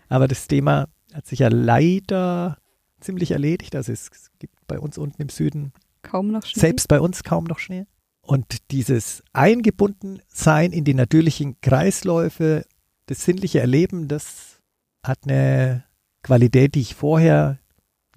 [0.10, 2.58] aber das Thema hat sich ja leider
[3.02, 3.76] ziemlich erledigt.
[3.76, 4.10] Also es
[4.40, 5.74] gibt bei uns unten im Süden
[6.04, 6.62] kaum noch Schnee.
[6.62, 7.86] Selbst bei uns kaum noch Schnee.
[8.22, 12.66] Und dieses Eingebundensein in die natürlichen Kreisläufe,
[13.08, 14.62] das sinnliche Erleben, das
[15.04, 15.84] hat eine
[16.24, 17.58] Qualität, die ich vorher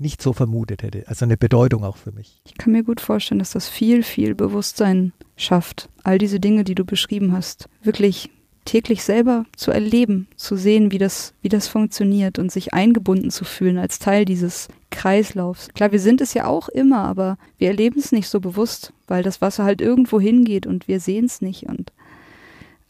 [0.05, 1.05] nicht so vermutet hätte.
[1.09, 2.41] Also eine Bedeutung auch für mich.
[2.45, 5.89] Ich kann mir gut vorstellen, dass das viel, viel Bewusstsein schafft.
[6.05, 8.31] All diese Dinge, die du beschrieben hast, wirklich
[8.65, 13.45] täglich selber zu erleben, zu sehen, wie das, wie das funktioniert und sich eingebunden zu
[13.45, 15.69] fühlen als Teil dieses Kreislaufs.
[15.75, 19.23] Klar, wir sind es ja auch immer, aber wir erleben es nicht so bewusst, weil
[19.23, 21.93] das Wasser halt irgendwo hingeht und wir sehen es nicht und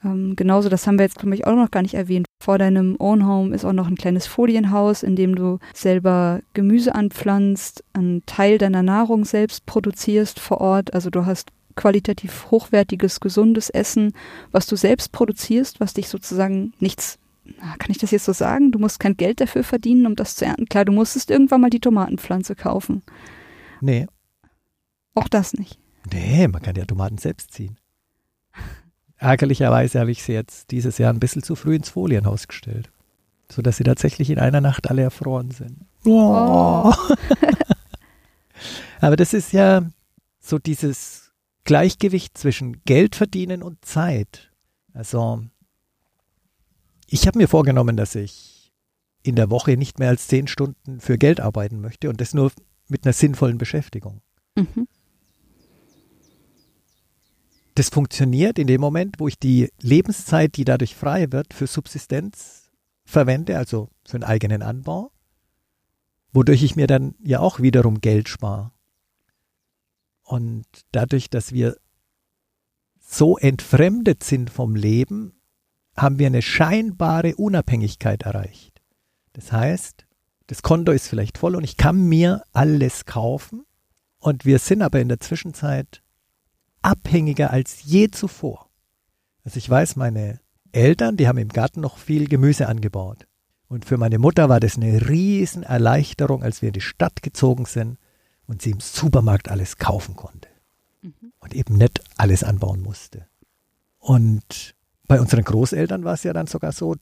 [0.05, 2.27] ähm, genauso, das haben wir jetzt, glaube ich, auch noch gar nicht erwähnt.
[2.43, 6.95] Vor deinem Own Home ist auch noch ein kleines Folienhaus, in dem du selber Gemüse
[6.95, 10.95] anpflanzt, einen Teil deiner Nahrung selbst produzierst vor Ort.
[10.95, 14.13] Also du hast qualitativ hochwertiges, gesundes Essen,
[14.53, 18.73] was du selbst produzierst, was dich sozusagen nichts, kann ich das jetzt so sagen?
[18.73, 20.67] Du musst kein Geld dafür verdienen, um das zu ernten.
[20.67, 23.03] Klar, du musstest irgendwann mal die Tomatenpflanze kaufen.
[23.81, 24.07] Nee.
[25.15, 25.79] Auch das nicht.
[26.13, 27.77] Nee, man kann ja Tomaten selbst ziehen.
[29.19, 32.91] Ärgerlicherweise habe ich sie jetzt dieses Jahr ein bisschen zu früh ins Folienhaus gestellt,
[33.51, 35.87] sodass sie tatsächlich in einer Nacht alle erfroren sind.
[36.05, 36.93] Oh.
[39.01, 39.89] Aber das ist ja
[40.41, 41.33] so dieses
[41.65, 44.51] Gleichgewicht zwischen Geld verdienen und Zeit.
[44.93, 45.43] Also
[47.09, 48.73] ich habe mir vorgenommen, dass ich
[49.23, 52.53] in der Woche nicht mehr als zehn Stunden für Geld arbeiten möchte und das nur
[52.89, 54.21] mit einer sinnvollen Beschäftigung.
[54.55, 54.87] Mhm.
[57.75, 62.71] Das funktioniert in dem Moment, wo ich die Lebenszeit, die dadurch frei wird, für Subsistenz
[63.05, 65.11] verwende, also für einen eigenen Anbau,
[66.33, 68.73] wodurch ich mir dann ja auch wiederum Geld spare.
[70.23, 71.77] Und dadurch, dass wir
[73.01, 75.35] so entfremdet sind vom Leben,
[75.97, 78.81] haben wir eine scheinbare Unabhängigkeit erreicht.
[79.33, 80.07] Das heißt,
[80.47, 83.65] das Konto ist vielleicht voll und ich kann mir alles kaufen
[84.19, 86.04] und wir sind aber in der Zwischenzeit
[86.85, 88.69] abhängiger als je zuvor.
[89.45, 90.41] Also ich weiß, meine
[90.73, 93.27] Eltern, die haben im Garten noch viel Gemüse angebaut.
[93.69, 97.99] Und für meine Mutter war das eine Riesenerleichterung, als wir in die Stadt gezogen sind
[98.47, 100.49] und sie im Supermarkt alles kaufen konnte.
[101.03, 101.33] Mhm.
[101.41, 103.27] Und eben nicht alles anbauen musste.
[103.99, 104.75] Und
[105.07, 106.97] bei unseren Großeltern war es ja dann sogar so,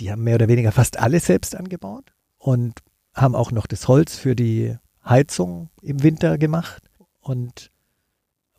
[0.00, 2.80] die haben mehr oder weniger fast alles selbst angebaut und
[3.14, 6.90] haben auch noch das Holz für die Heizung im Winter gemacht.
[7.20, 7.70] Und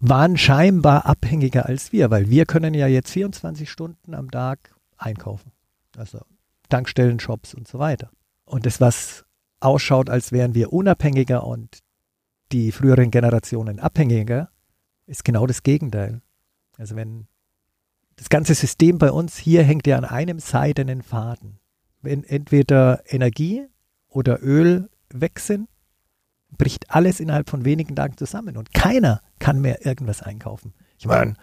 [0.09, 5.51] waren scheinbar abhängiger als wir, weil wir können ja jetzt 24 Stunden am Tag einkaufen.
[5.97, 6.19] Also
[6.69, 8.09] Tankstellen, Shops und so weiter.
[8.45, 9.25] Und das, was
[9.59, 11.79] ausschaut, als wären wir unabhängiger und
[12.51, 14.49] die früheren Generationen abhängiger,
[15.07, 16.21] ist genau das Gegenteil.
[16.77, 17.27] Also wenn
[18.15, 21.59] das ganze System bei uns hier hängt ja an einem seidenen Faden.
[22.01, 23.67] Wenn entweder Energie
[24.07, 25.67] oder Öl weg sind,
[26.57, 30.73] bricht alles innerhalb von wenigen Tagen zusammen und keiner kann mehr irgendwas einkaufen.
[30.97, 31.35] Ich meine,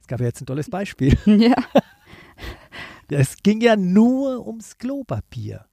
[0.00, 1.16] es gab ja jetzt ein tolles Beispiel.
[1.26, 1.56] Ja.
[3.08, 5.66] Es ging ja nur ums Klopapier.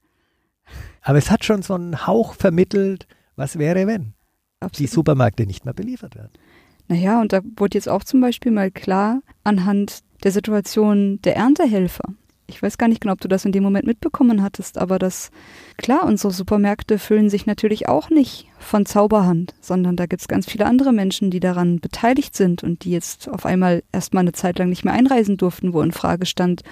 [1.00, 3.06] Aber es hat schon so einen Hauch vermittelt,
[3.36, 4.14] was wäre, wenn
[4.60, 4.78] Absolut.
[4.78, 6.32] die Supermärkte nicht mehr beliefert werden.
[6.88, 12.04] Naja, und da wurde jetzt auch zum Beispiel mal klar anhand der Situation der Erntehelfer
[12.52, 15.30] ich weiß gar nicht genau, ob du das in dem Moment mitbekommen hattest, aber das,
[15.76, 20.46] klar, unsere Supermärkte füllen sich natürlich auch nicht von Zauberhand, sondern da gibt es ganz
[20.46, 24.58] viele andere Menschen, die daran beteiligt sind und die jetzt auf einmal erstmal eine Zeit
[24.58, 26.62] lang nicht mehr einreisen durften, wo in Frage stand,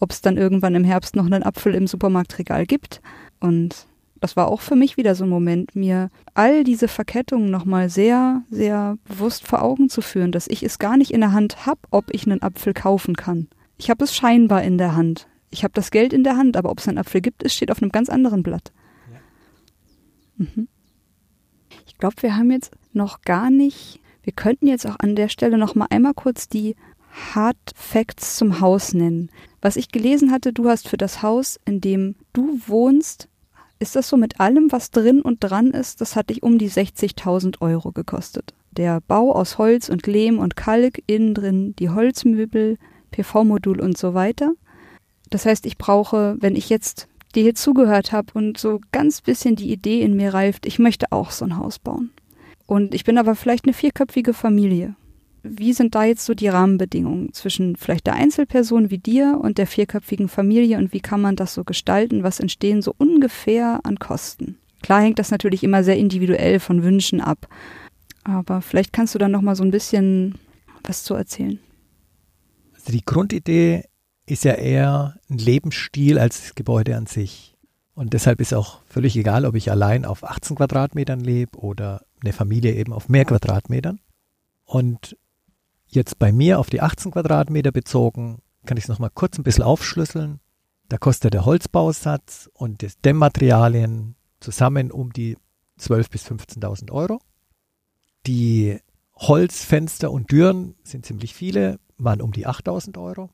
[0.00, 3.00] ob es dann irgendwann im Herbst noch einen Apfel im Supermarktregal gibt.
[3.40, 3.86] Und
[4.20, 8.42] das war auch für mich wieder so ein Moment, mir all diese Verkettungen nochmal sehr,
[8.50, 11.80] sehr bewusst vor Augen zu führen, dass ich es gar nicht in der Hand habe,
[11.90, 13.48] ob ich einen Apfel kaufen kann.
[13.78, 15.27] Ich habe es scheinbar in der Hand.
[15.50, 17.70] Ich habe das Geld in der Hand, aber ob es einen Apfel gibt, es steht
[17.70, 18.72] auf einem ganz anderen Blatt.
[19.12, 19.20] Ja.
[20.46, 20.68] Mhm.
[21.86, 25.58] Ich glaube, wir haben jetzt noch gar nicht, wir könnten jetzt auch an der Stelle
[25.58, 26.76] noch mal einmal kurz die
[27.34, 29.30] Hard Facts zum Haus nennen.
[29.60, 33.28] Was ich gelesen hatte, du hast für das Haus, in dem du wohnst,
[33.78, 36.70] ist das so mit allem, was drin und dran ist, das hat dich um die
[36.70, 38.54] 60.000 Euro gekostet.
[38.72, 42.78] Der Bau aus Holz und Lehm und Kalk, innen drin die Holzmöbel,
[43.10, 44.52] PV-Modul und so weiter.
[45.30, 49.56] Das heißt, ich brauche, wenn ich jetzt dir hier zugehört habe und so ganz bisschen
[49.56, 52.10] die Idee in mir reift, ich möchte auch so ein Haus bauen.
[52.66, 54.94] Und ich bin aber vielleicht eine vierköpfige Familie
[55.42, 59.66] wie sind da jetzt so die Rahmenbedingungen zwischen vielleicht der Einzelperson wie dir und der
[59.66, 62.22] vierköpfigen Familie und wie kann man das so gestalten?
[62.22, 64.58] Was entstehen so ungefähr an Kosten?
[64.82, 67.48] Klar hängt das natürlich immer sehr individuell von Wünschen ab,
[68.24, 70.36] aber vielleicht kannst du dann noch mal so ein bisschen
[70.84, 71.58] was zu erzählen.
[72.74, 73.84] Also die Grundidee
[74.28, 77.56] ist ja eher ein Lebensstil als das Gebäude an sich.
[77.94, 82.32] Und deshalb ist auch völlig egal, ob ich allein auf 18 Quadratmetern lebe oder eine
[82.32, 84.00] Familie eben auf mehr Quadratmetern.
[84.64, 85.16] Und
[85.90, 89.64] Jetzt bei mir auf die 18 Quadratmeter bezogen, kann ich es nochmal kurz ein bisschen
[89.64, 90.40] aufschlüsseln.
[90.90, 95.36] Da kostet der Holzbausatz und das Dämmmaterialien zusammen um die
[95.80, 97.20] 12.000 bis 15.000 Euro.
[98.26, 98.78] Die
[99.14, 103.30] Holzfenster und Türen sind ziemlich viele, waren um die 8.000 Euro.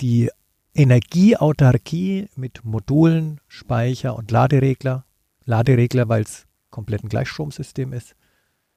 [0.00, 0.30] Die
[0.74, 5.04] Energieautarkie mit Modulen, Speicher und Laderegler,
[5.44, 8.16] Laderegler, weil es komplett ein Gleichstromsystem ist,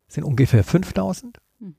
[0.08, 1.38] sind ungefähr 5.000.
[1.60, 1.76] Mhm.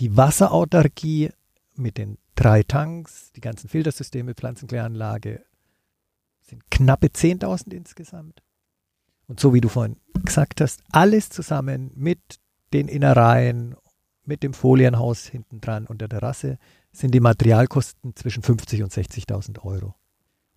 [0.00, 1.30] Die Wasserautarkie
[1.74, 5.44] mit den drei Tanks, die ganzen Filtersysteme, Pflanzenkläranlage
[6.40, 8.42] sind knappe 10.000 insgesamt.
[9.28, 12.20] Und so wie du vorhin gesagt hast, alles zusammen mit
[12.72, 13.76] den Innereien,
[14.24, 16.58] mit dem Folienhaus hinten dran und der Terrasse
[16.92, 19.94] sind die Materialkosten zwischen 50 und 60.000 Euro.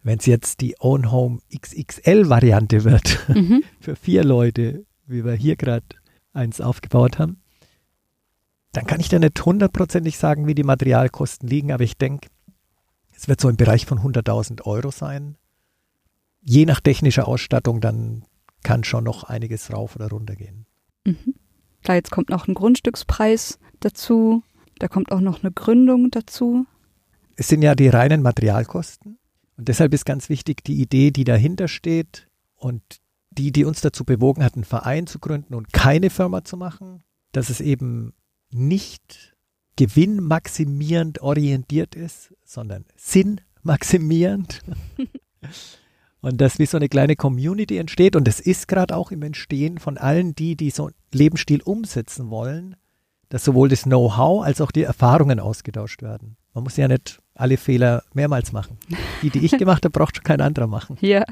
[0.04, 3.64] Wenn es jetzt die Own Home XXL Variante wird, mhm.
[3.80, 5.86] für vier Leute, wie wir hier gerade
[6.34, 7.42] eins aufgebaut haben,
[8.74, 12.28] dann kann ich dir nicht hundertprozentig sagen, wie die Materialkosten liegen, aber ich denke,
[13.16, 15.38] es wird so im Bereich von 100.000 Euro sein.
[16.42, 18.26] Je nach technischer Ausstattung, dann
[18.62, 20.66] kann schon noch einiges rauf oder runter gehen.
[21.06, 21.36] Mhm.
[21.84, 24.44] Klar, jetzt kommt noch ein Grundstückspreis dazu,
[24.80, 26.66] da kommt auch noch eine Gründung dazu.
[27.36, 29.18] Es sind ja die reinen Materialkosten
[29.58, 32.82] und deshalb ist ganz wichtig die Idee, die dahinter steht und
[33.32, 37.04] die, die uns dazu bewogen hat, einen Verein zu gründen und keine Firma zu machen,
[37.32, 38.14] dass es eben
[38.50, 39.36] nicht
[39.76, 44.62] gewinnmaximierend orientiert ist, sondern sinnmaximierend.
[46.22, 48.16] und dass wie so eine kleine Community entsteht.
[48.16, 52.30] Und es ist gerade auch im Entstehen von allen die, die so einen Lebensstil umsetzen
[52.30, 52.76] wollen,
[53.30, 56.38] dass sowohl das Know-how als auch die Erfahrungen ausgetauscht werden.
[56.54, 58.78] Man muss ja nicht alle Fehler mehrmals machen.
[59.22, 60.98] Die, die ich gemacht habe, braucht schon kein anderer machen.
[61.02, 61.26] Ja.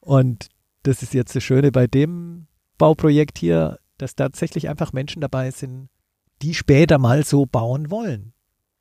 [0.00, 0.48] Und
[0.82, 2.46] das ist jetzt das Schöne bei dem
[2.76, 5.88] Bauprojekt hier, dass tatsächlich einfach Menschen dabei sind,
[6.42, 8.32] die später mal so bauen wollen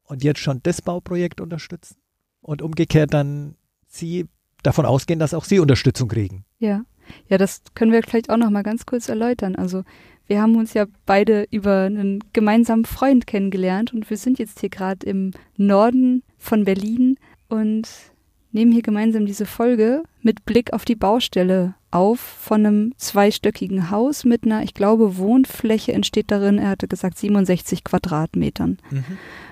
[0.03, 1.97] und jetzt schon das Bauprojekt unterstützen
[2.41, 3.55] und umgekehrt dann
[3.87, 4.27] sie
[4.63, 6.45] davon ausgehen, dass auch sie Unterstützung kriegen.
[6.59, 6.83] Ja.
[7.29, 9.55] Ja, das können wir vielleicht auch noch mal ganz kurz erläutern.
[9.55, 9.83] Also,
[10.27, 14.69] wir haben uns ja beide über einen gemeinsamen Freund kennengelernt und wir sind jetzt hier
[14.69, 17.17] gerade im Norden von Berlin
[17.47, 17.87] und
[18.51, 24.25] nehmen hier gemeinsam diese Folge mit Blick auf die Baustelle auf von einem zweistöckigen Haus
[24.25, 29.03] mit einer, ich glaube, Wohnfläche entsteht darin, er hatte gesagt 67 Quadratmetern, mhm.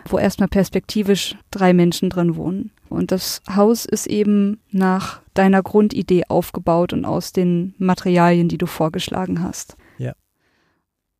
[0.10, 2.72] wo erstmal perspektivisch drei Menschen drin wohnen.
[2.90, 8.68] Und das Haus ist eben nach deiner Grundidee aufgebaut und aus den Materialien, die du
[8.68, 9.78] vorgeschlagen hast.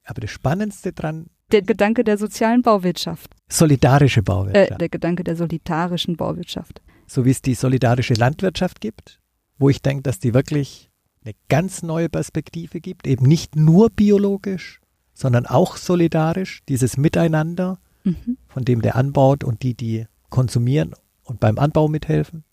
[0.06, 1.28] Aber das Spannendste dran.
[1.52, 3.36] Der Gedanke der sozialen Bauwirtschaft.
[3.50, 4.72] Solidarische Bauwirtschaft.
[4.72, 6.82] Äh, der Gedanke der solidarischen Bauwirtschaft.
[7.08, 9.20] So wie es die solidarische Landwirtschaft gibt,
[9.58, 10.90] wo ich denke, dass die wirklich
[11.24, 14.80] eine ganz neue Perspektive gibt, eben nicht nur biologisch,
[15.14, 18.38] sondern auch solidarisch, dieses Miteinander, mhm.
[18.48, 20.94] von dem der anbaut und die, die konsumieren
[21.24, 22.44] und beim Anbau mithelfen.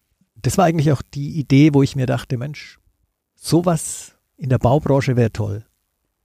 [0.40, 2.78] Das war eigentlich auch die Idee, wo ich mir dachte, Mensch,
[3.34, 5.64] sowas in der Baubranche wäre toll.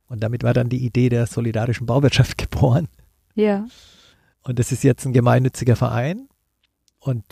[0.07, 2.87] Und damit war dann die Idee der solidarischen Bauwirtschaft geboren.
[3.35, 3.65] Ja.
[4.41, 6.29] Und das ist jetzt ein gemeinnütziger Verein.
[6.99, 7.23] Und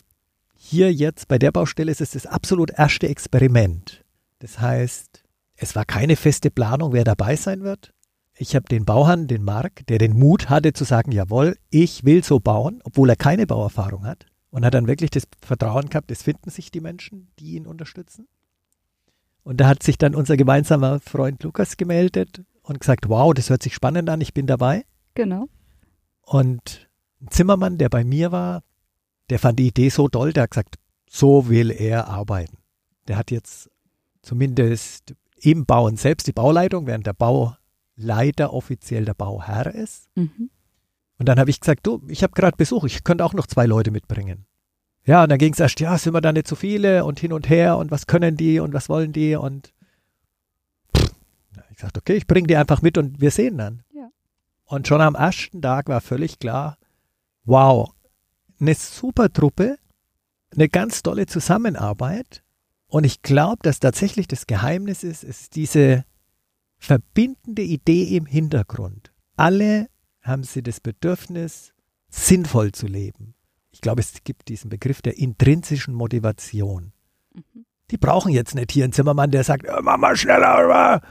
[0.55, 4.03] hier jetzt bei der Baustelle ist es das absolut erste Experiment.
[4.39, 5.23] Das heißt,
[5.55, 7.93] es war keine feste Planung, wer dabei sein wird.
[8.37, 12.23] Ich habe den Bauherrn, den Mark, der den Mut hatte zu sagen, jawohl, ich will
[12.23, 14.25] so bauen, obwohl er keine Bauerfahrung hat.
[14.49, 18.27] Und hat dann wirklich das Vertrauen gehabt, es finden sich die Menschen, die ihn unterstützen.
[19.43, 23.63] Und da hat sich dann unser gemeinsamer Freund Lukas gemeldet und gesagt, wow, das hört
[23.63, 24.85] sich spannend an, ich bin dabei.
[25.13, 25.47] Genau.
[26.21, 26.89] Und
[27.21, 28.63] ein Zimmermann, der bei mir war,
[29.29, 30.75] der fand die Idee so toll, der hat gesagt,
[31.09, 32.57] so will er arbeiten.
[33.07, 33.69] Der hat jetzt
[34.21, 40.09] zumindest im Bauen selbst die Bauleitung, während der Bauleiter offiziell der Bauherr ist.
[40.15, 40.49] Mhm.
[41.17, 43.65] Und dann habe ich gesagt, du, ich habe gerade Besuch, ich könnte auch noch zwei
[43.65, 44.45] Leute mitbringen.
[45.05, 47.31] Ja, und dann ging es erst, ja, sind wir da nicht zu viele und hin
[47.31, 49.71] und her und was können die und was wollen die und
[51.75, 53.83] ich sagte, okay, ich bringe die einfach mit und wir sehen dann.
[53.93, 54.09] Ja.
[54.65, 56.77] Und schon am ersten Tag war völlig klar,
[57.43, 57.93] wow,
[58.59, 59.77] eine super Truppe,
[60.53, 62.43] eine ganz tolle Zusammenarbeit.
[62.87, 66.05] Und ich glaube, dass tatsächlich das Geheimnis ist, ist diese
[66.77, 69.11] verbindende Idee im Hintergrund.
[69.35, 69.87] Alle
[70.21, 71.73] haben sie das Bedürfnis,
[72.09, 73.35] sinnvoll zu leben
[73.75, 76.93] ich glaube, es gibt diesen Begriff der intrinsischen Motivation.
[77.33, 77.65] Mhm.
[77.91, 81.01] Die brauchen jetzt nicht hier einen Zimmermann, der sagt, mach mal schneller.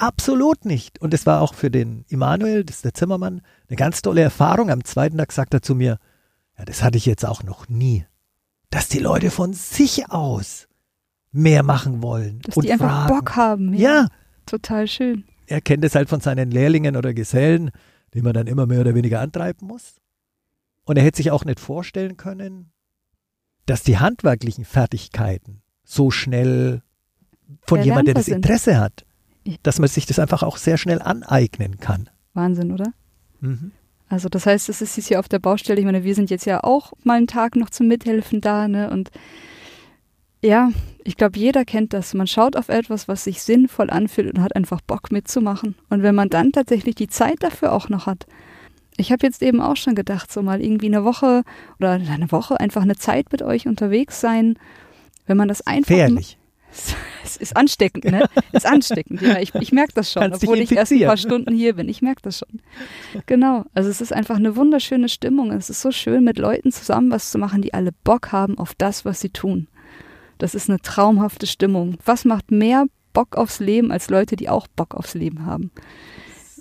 [0.00, 1.00] Absolut nicht.
[1.02, 4.70] Und es war auch für den Immanuel, das ist der Zimmermann, eine ganz tolle Erfahrung.
[4.70, 5.98] Am zweiten Tag sagt er zu mir,
[6.58, 8.06] ja, das hatte ich jetzt auch noch nie.
[8.70, 10.68] Dass die Leute von sich aus
[11.32, 12.40] mehr machen wollen.
[12.40, 13.14] Dass und die einfach fragen.
[13.14, 13.74] Bock haben.
[13.74, 13.90] Ja.
[13.90, 14.06] ja.
[14.46, 15.24] Total schön.
[15.46, 17.70] Er kennt es halt von seinen Lehrlingen oder Gesellen,
[18.14, 20.00] die man dann immer mehr oder weniger antreiben muss.
[20.84, 22.72] Und er hätte sich auch nicht vorstellen können,
[23.66, 26.82] dass die handwerklichen Fertigkeiten so schnell
[27.62, 29.04] von jemandem, der das Interesse hat,
[29.62, 32.08] dass man sich das einfach auch sehr schnell aneignen kann.
[32.34, 32.92] Wahnsinn, oder?
[33.40, 33.72] Mhm.
[34.08, 36.64] Also das heißt, es ist hier auf der Baustelle, ich meine, wir sind jetzt ja
[36.64, 38.90] auch mal einen Tag noch zum Mithelfen da, ne?
[38.90, 39.10] Und
[40.42, 40.70] ja,
[41.04, 42.14] ich glaube, jeder kennt das.
[42.14, 45.76] Man schaut auf etwas, was sich sinnvoll anfühlt und hat einfach Bock mitzumachen.
[45.90, 48.26] Und wenn man dann tatsächlich die Zeit dafür auch noch hat,
[48.96, 51.42] ich habe jetzt eben auch schon gedacht, so mal irgendwie eine Woche
[51.78, 54.58] oder eine Woche einfach eine Zeit mit euch unterwegs sein,
[55.26, 55.88] wenn man das einfach.
[55.88, 56.36] Gefährlich.
[57.22, 58.28] Es ist ansteckend, ne?
[58.50, 59.38] Es ist ansteckend, ja.
[59.38, 61.88] Ich, ich merke das schon, Kannst obwohl ich erst ein paar Stunden hier bin.
[61.88, 62.60] Ich merke das schon.
[63.26, 63.64] Genau.
[63.72, 65.52] Also es ist einfach eine wunderschöne Stimmung.
[65.52, 68.74] Es ist so schön, mit Leuten zusammen was zu machen, die alle Bock haben auf
[68.74, 69.68] das, was sie tun.
[70.38, 71.98] Das ist eine traumhafte Stimmung.
[72.04, 75.70] Was macht mehr Bock aufs Leben als Leute, die auch Bock aufs Leben haben?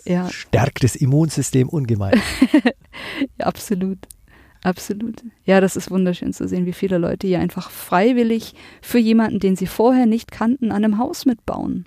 [0.06, 0.30] ja.
[0.30, 2.22] stärkt das Immunsystem ungemein.
[3.38, 4.00] ja, absolut.
[4.64, 5.24] Absolut.
[5.46, 9.56] Ja, das ist wunderschön zu sehen, wie viele Leute hier einfach freiwillig für jemanden, den
[9.56, 11.86] sie vorher nicht kannten, an einem Haus mitbauen.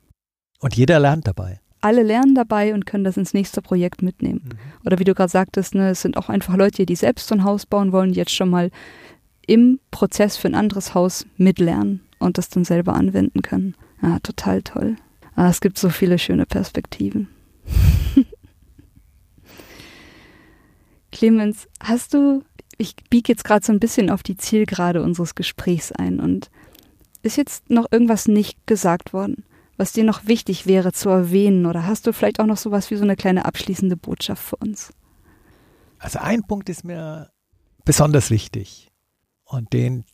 [0.60, 1.60] Und jeder lernt dabei.
[1.80, 4.42] Alle lernen dabei und können das ins nächste Projekt mitnehmen.
[4.44, 4.86] Mhm.
[4.86, 7.44] Oder wie du gerade sagtest, ne, es sind auch einfach Leute, die selbst so ein
[7.44, 8.70] Haus bauen wollen, die jetzt schon mal
[9.46, 13.74] im Prozess für ein anderes Haus mitlernen und das dann selber anwenden können.
[14.00, 14.96] Ja, total toll.
[15.34, 17.28] Ah, es gibt so viele schöne Perspektiven.
[21.10, 22.42] Clemens, hast du,
[22.78, 26.50] ich biege jetzt gerade so ein bisschen auf die Zielgerade unseres Gesprächs ein und
[27.22, 29.44] ist jetzt noch irgendwas nicht gesagt worden,
[29.76, 32.96] was dir noch wichtig wäre zu erwähnen oder hast du vielleicht auch noch sowas wie
[32.96, 34.92] so eine kleine abschließende Botschaft für uns?
[35.98, 37.30] Also ein Punkt ist mir
[37.84, 38.90] besonders wichtig
[39.44, 40.04] und den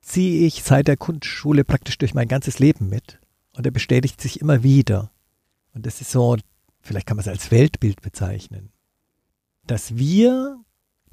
[0.00, 3.20] ziehe ich seit der Kunstschule praktisch durch mein ganzes Leben mit
[3.54, 5.10] und er bestätigt sich immer wieder.
[5.74, 6.36] Und das ist so
[6.82, 8.72] vielleicht kann man es als Weltbild bezeichnen,
[9.66, 10.58] dass wir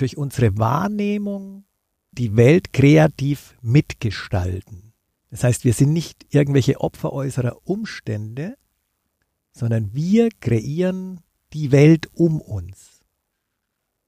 [0.02, 1.66] durch unsere Wahrnehmung
[2.12, 4.94] die Welt kreativ mitgestalten.
[5.30, 8.58] Das heißt, wir sind nicht irgendwelche Opfer äußerer Umstände,
[9.52, 11.22] sondern wir kreieren
[11.54, 13.02] die Welt um uns.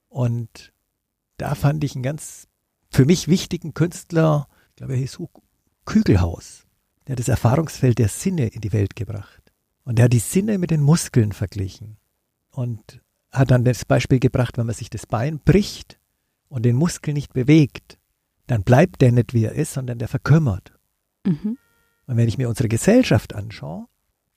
[0.08, 0.72] Und
[1.36, 2.48] da fand ich einen ganz
[2.90, 5.18] für mich wichtigen Künstler, ich glaube, er hieß
[5.84, 6.66] Kügelhaus,
[7.06, 9.52] der hat das Erfahrungsfeld der Sinne in die Welt gebracht.
[9.84, 11.96] Und er hat die Sinne mit den Muskeln verglichen
[12.50, 13.02] und
[13.32, 15.98] hat dann das Beispiel gebracht, wenn man sich das Bein bricht
[16.48, 17.98] und den Muskel nicht bewegt,
[18.46, 20.72] dann bleibt der nicht wie er ist, sondern der verkümmert.
[21.24, 21.56] Mhm.
[22.06, 23.86] Und wenn ich mir unsere Gesellschaft anschaue,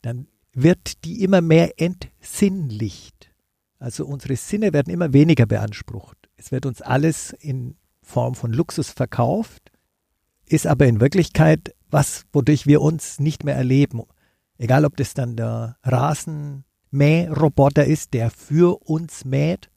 [0.02, 3.32] dann wird die immer mehr entsinnlicht.
[3.80, 6.18] Also unsere Sinne werden immer weniger beansprucht.
[6.38, 9.72] Es wird uns alles in Form von Luxus verkauft,
[10.48, 14.04] ist aber in Wirklichkeit was, wodurch wir uns nicht mehr erleben.
[14.58, 15.78] Egal, ob das dann der
[16.92, 19.70] Rasenmähroboter ist, der für uns mäht,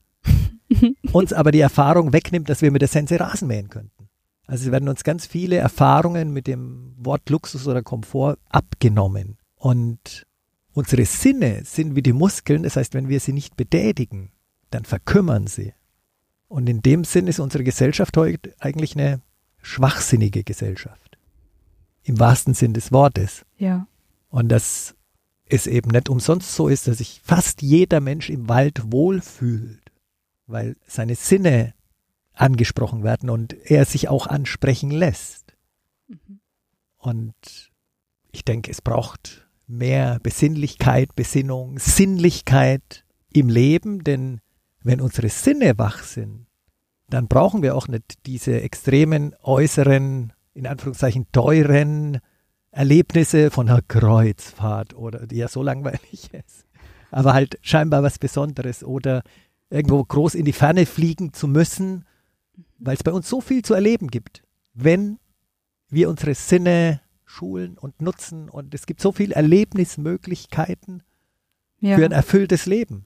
[1.11, 4.09] uns aber die Erfahrung wegnimmt, dass wir mit der Sense Rasen mähen könnten.
[4.45, 9.37] Also es werden uns ganz viele Erfahrungen mit dem Wort Luxus oder Komfort abgenommen.
[9.55, 10.25] Und
[10.73, 14.31] unsere Sinne sind wie die Muskeln, das heißt, wenn wir sie nicht betätigen,
[14.71, 15.73] dann verkümmern sie.
[16.47, 19.21] Und in dem Sinn ist unsere Gesellschaft heute eigentlich eine
[19.61, 21.17] schwachsinnige Gesellschaft.
[22.03, 23.45] Im wahrsten Sinn des Wortes.
[23.57, 23.85] Ja.
[24.29, 24.95] Und dass
[25.49, 29.91] es eben nicht umsonst so ist, dass sich fast jeder Mensch im Wald wohlfühlt,
[30.47, 31.73] weil seine Sinne
[32.33, 35.55] angesprochen werden und er sich auch ansprechen lässt.
[36.07, 36.39] Mhm.
[36.97, 37.71] Und
[38.31, 44.41] Ich denke, es braucht mehr Besinnlichkeit, Besinnung, Sinnlichkeit im Leben, denn
[44.81, 46.45] wenn unsere Sinne wach sind,
[47.09, 52.19] dann brauchen wir auch nicht diese extremen äußeren, in Anführungszeichen teuren
[52.71, 56.65] Erlebnisse von einer Kreuzfahrt oder die ja so langweilig ist.
[57.11, 59.23] Aber halt scheinbar was Besonderes oder
[59.69, 62.05] irgendwo groß in die Ferne fliegen zu müssen,
[62.77, 64.43] weil es bei uns so viel zu erleben gibt,
[64.73, 65.19] wenn
[65.89, 71.03] wir unsere Sinne schulen und nutzen und es gibt so viele Erlebnismöglichkeiten
[71.79, 71.95] ja.
[71.95, 73.05] für ein erfülltes Leben.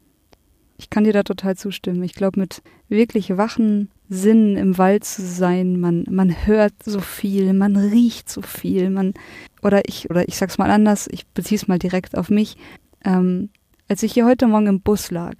[0.77, 2.03] Ich kann dir da total zustimmen.
[2.03, 7.53] Ich glaube, mit wirklich wachen Sinnen im Wald zu sein, man, man hört so viel,
[7.53, 9.13] man riecht so viel, man,
[9.61, 12.57] oder ich, oder ich sag's mal anders, ich beziehe es mal direkt auf mich.
[13.05, 13.49] Ähm,
[13.87, 15.35] als ich hier heute Morgen im Bus lag,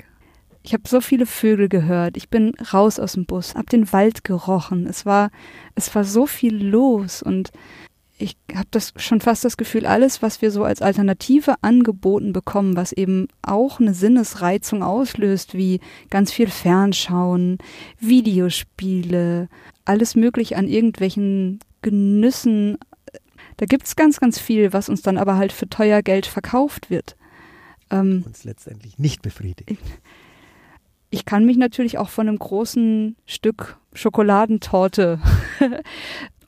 [0.64, 4.24] ich habe so viele Vögel gehört, ich bin raus aus dem Bus, hab den Wald
[4.24, 5.30] gerochen, es war,
[5.76, 7.52] es war so viel los und
[8.18, 12.76] ich habe das schon fast das Gefühl, alles, was wir so als Alternative angeboten bekommen,
[12.76, 17.58] was eben auch eine Sinnesreizung auslöst, wie ganz viel Fernschauen,
[18.00, 19.50] Videospiele,
[19.86, 22.78] alles möglich an irgendwelchen Genüssen.
[23.58, 27.16] Da gibt's ganz, ganz viel, was uns dann aber halt für teuer Geld verkauft wird.
[27.90, 29.72] Ähm, uns letztendlich nicht befriedigt.
[29.72, 29.80] Ich,
[31.10, 35.20] ich kann mich natürlich auch von einem großen Stück Schokoladentorte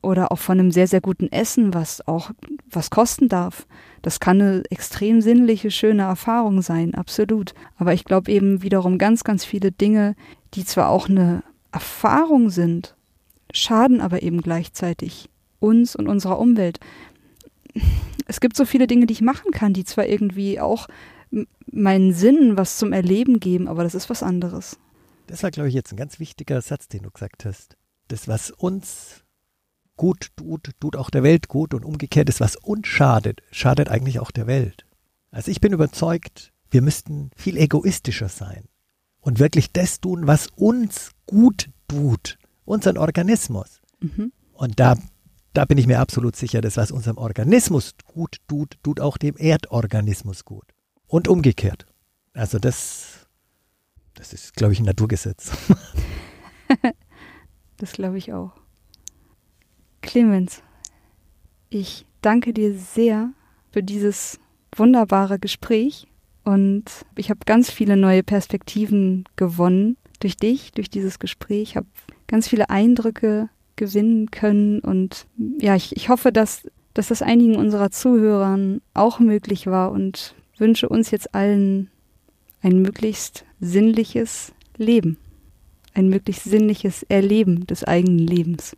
[0.06, 2.30] oder auch von einem sehr, sehr guten Essen, was auch
[2.70, 3.66] was kosten darf.
[4.02, 7.54] Das kann eine extrem sinnliche, schöne Erfahrung sein, absolut.
[7.76, 10.14] Aber ich glaube eben wiederum ganz, ganz viele Dinge,
[10.54, 11.42] die zwar auch eine
[11.72, 12.94] Erfahrung sind,
[13.52, 15.28] schaden aber eben gleichzeitig
[15.58, 16.78] uns und unserer Umwelt.
[18.28, 20.86] Es gibt so viele Dinge, die ich machen kann, die zwar irgendwie auch
[21.72, 24.78] meinen Sinn was zum Erleben geben, aber das ist was anderes.
[25.26, 27.76] Das war, glaube ich, jetzt ein ganz wichtiger Satz, den du gesagt hast.
[28.06, 29.25] Das, was uns
[29.96, 34.20] gut tut, tut auch der Welt gut und umgekehrt ist, was uns schadet, schadet eigentlich
[34.20, 34.84] auch der Welt.
[35.30, 38.64] Also ich bin überzeugt, wir müssten viel egoistischer sein
[39.20, 43.80] und wirklich das tun, was uns gut tut, unseren Organismus.
[44.00, 44.32] Mhm.
[44.52, 44.96] Und da,
[45.52, 49.36] da bin ich mir absolut sicher, dass was unserem Organismus gut tut, tut auch dem
[49.36, 50.64] Erdorganismus gut.
[51.06, 51.86] Und umgekehrt.
[52.32, 53.26] Also das,
[54.14, 55.52] das ist, glaube ich, ein Naturgesetz.
[57.76, 58.52] das glaube ich auch.
[60.06, 60.62] Clemens,
[61.68, 63.30] ich danke dir sehr
[63.72, 64.38] für dieses
[64.74, 66.06] wunderbare Gespräch
[66.44, 66.84] und
[67.16, 71.70] ich habe ganz viele neue Perspektiven gewonnen durch dich, durch dieses Gespräch.
[71.70, 71.88] Ich habe
[72.28, 75.26] ganz viele Eindrücke gewinnen können und
[75.58, 80.88] ja, ich, ich hoffe, dass, dass das einigen unserer Zuhörern auch möglich war und wünsche
[80.88, 81.90] uns jetzt allen
[82.62, 85.18] ein möglichst sinnliches Leben,
[85.94, 88.76] ein möglichst sinnliches Erleben des eigenen Lebens.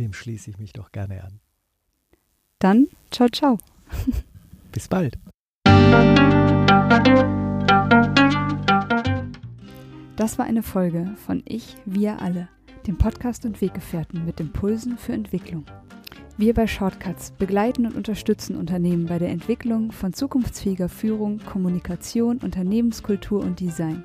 [0.00, 1.40] Dem schließe ich mich doch gerne an.
[2.58, 3.58] Dann, ciao, ciao.
[4.72, 5.18] Bis bald.
[10.16, 12.48] Das war eine Folge von Ich, wir alle,
[12.86, 15.66] dem Podcast und Weggefährten mit Impulsen für Entwicklung.
[16.38, 23.42] Wir bei Shortcuts begleiten und unterstützen Unternehmen bei der Entwicklung von zukunftsfähiger Führung, Kommunikation, Unternehmenskultur
[23.42, 24.04] und Design.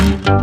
[0.00, 0.40] みんな。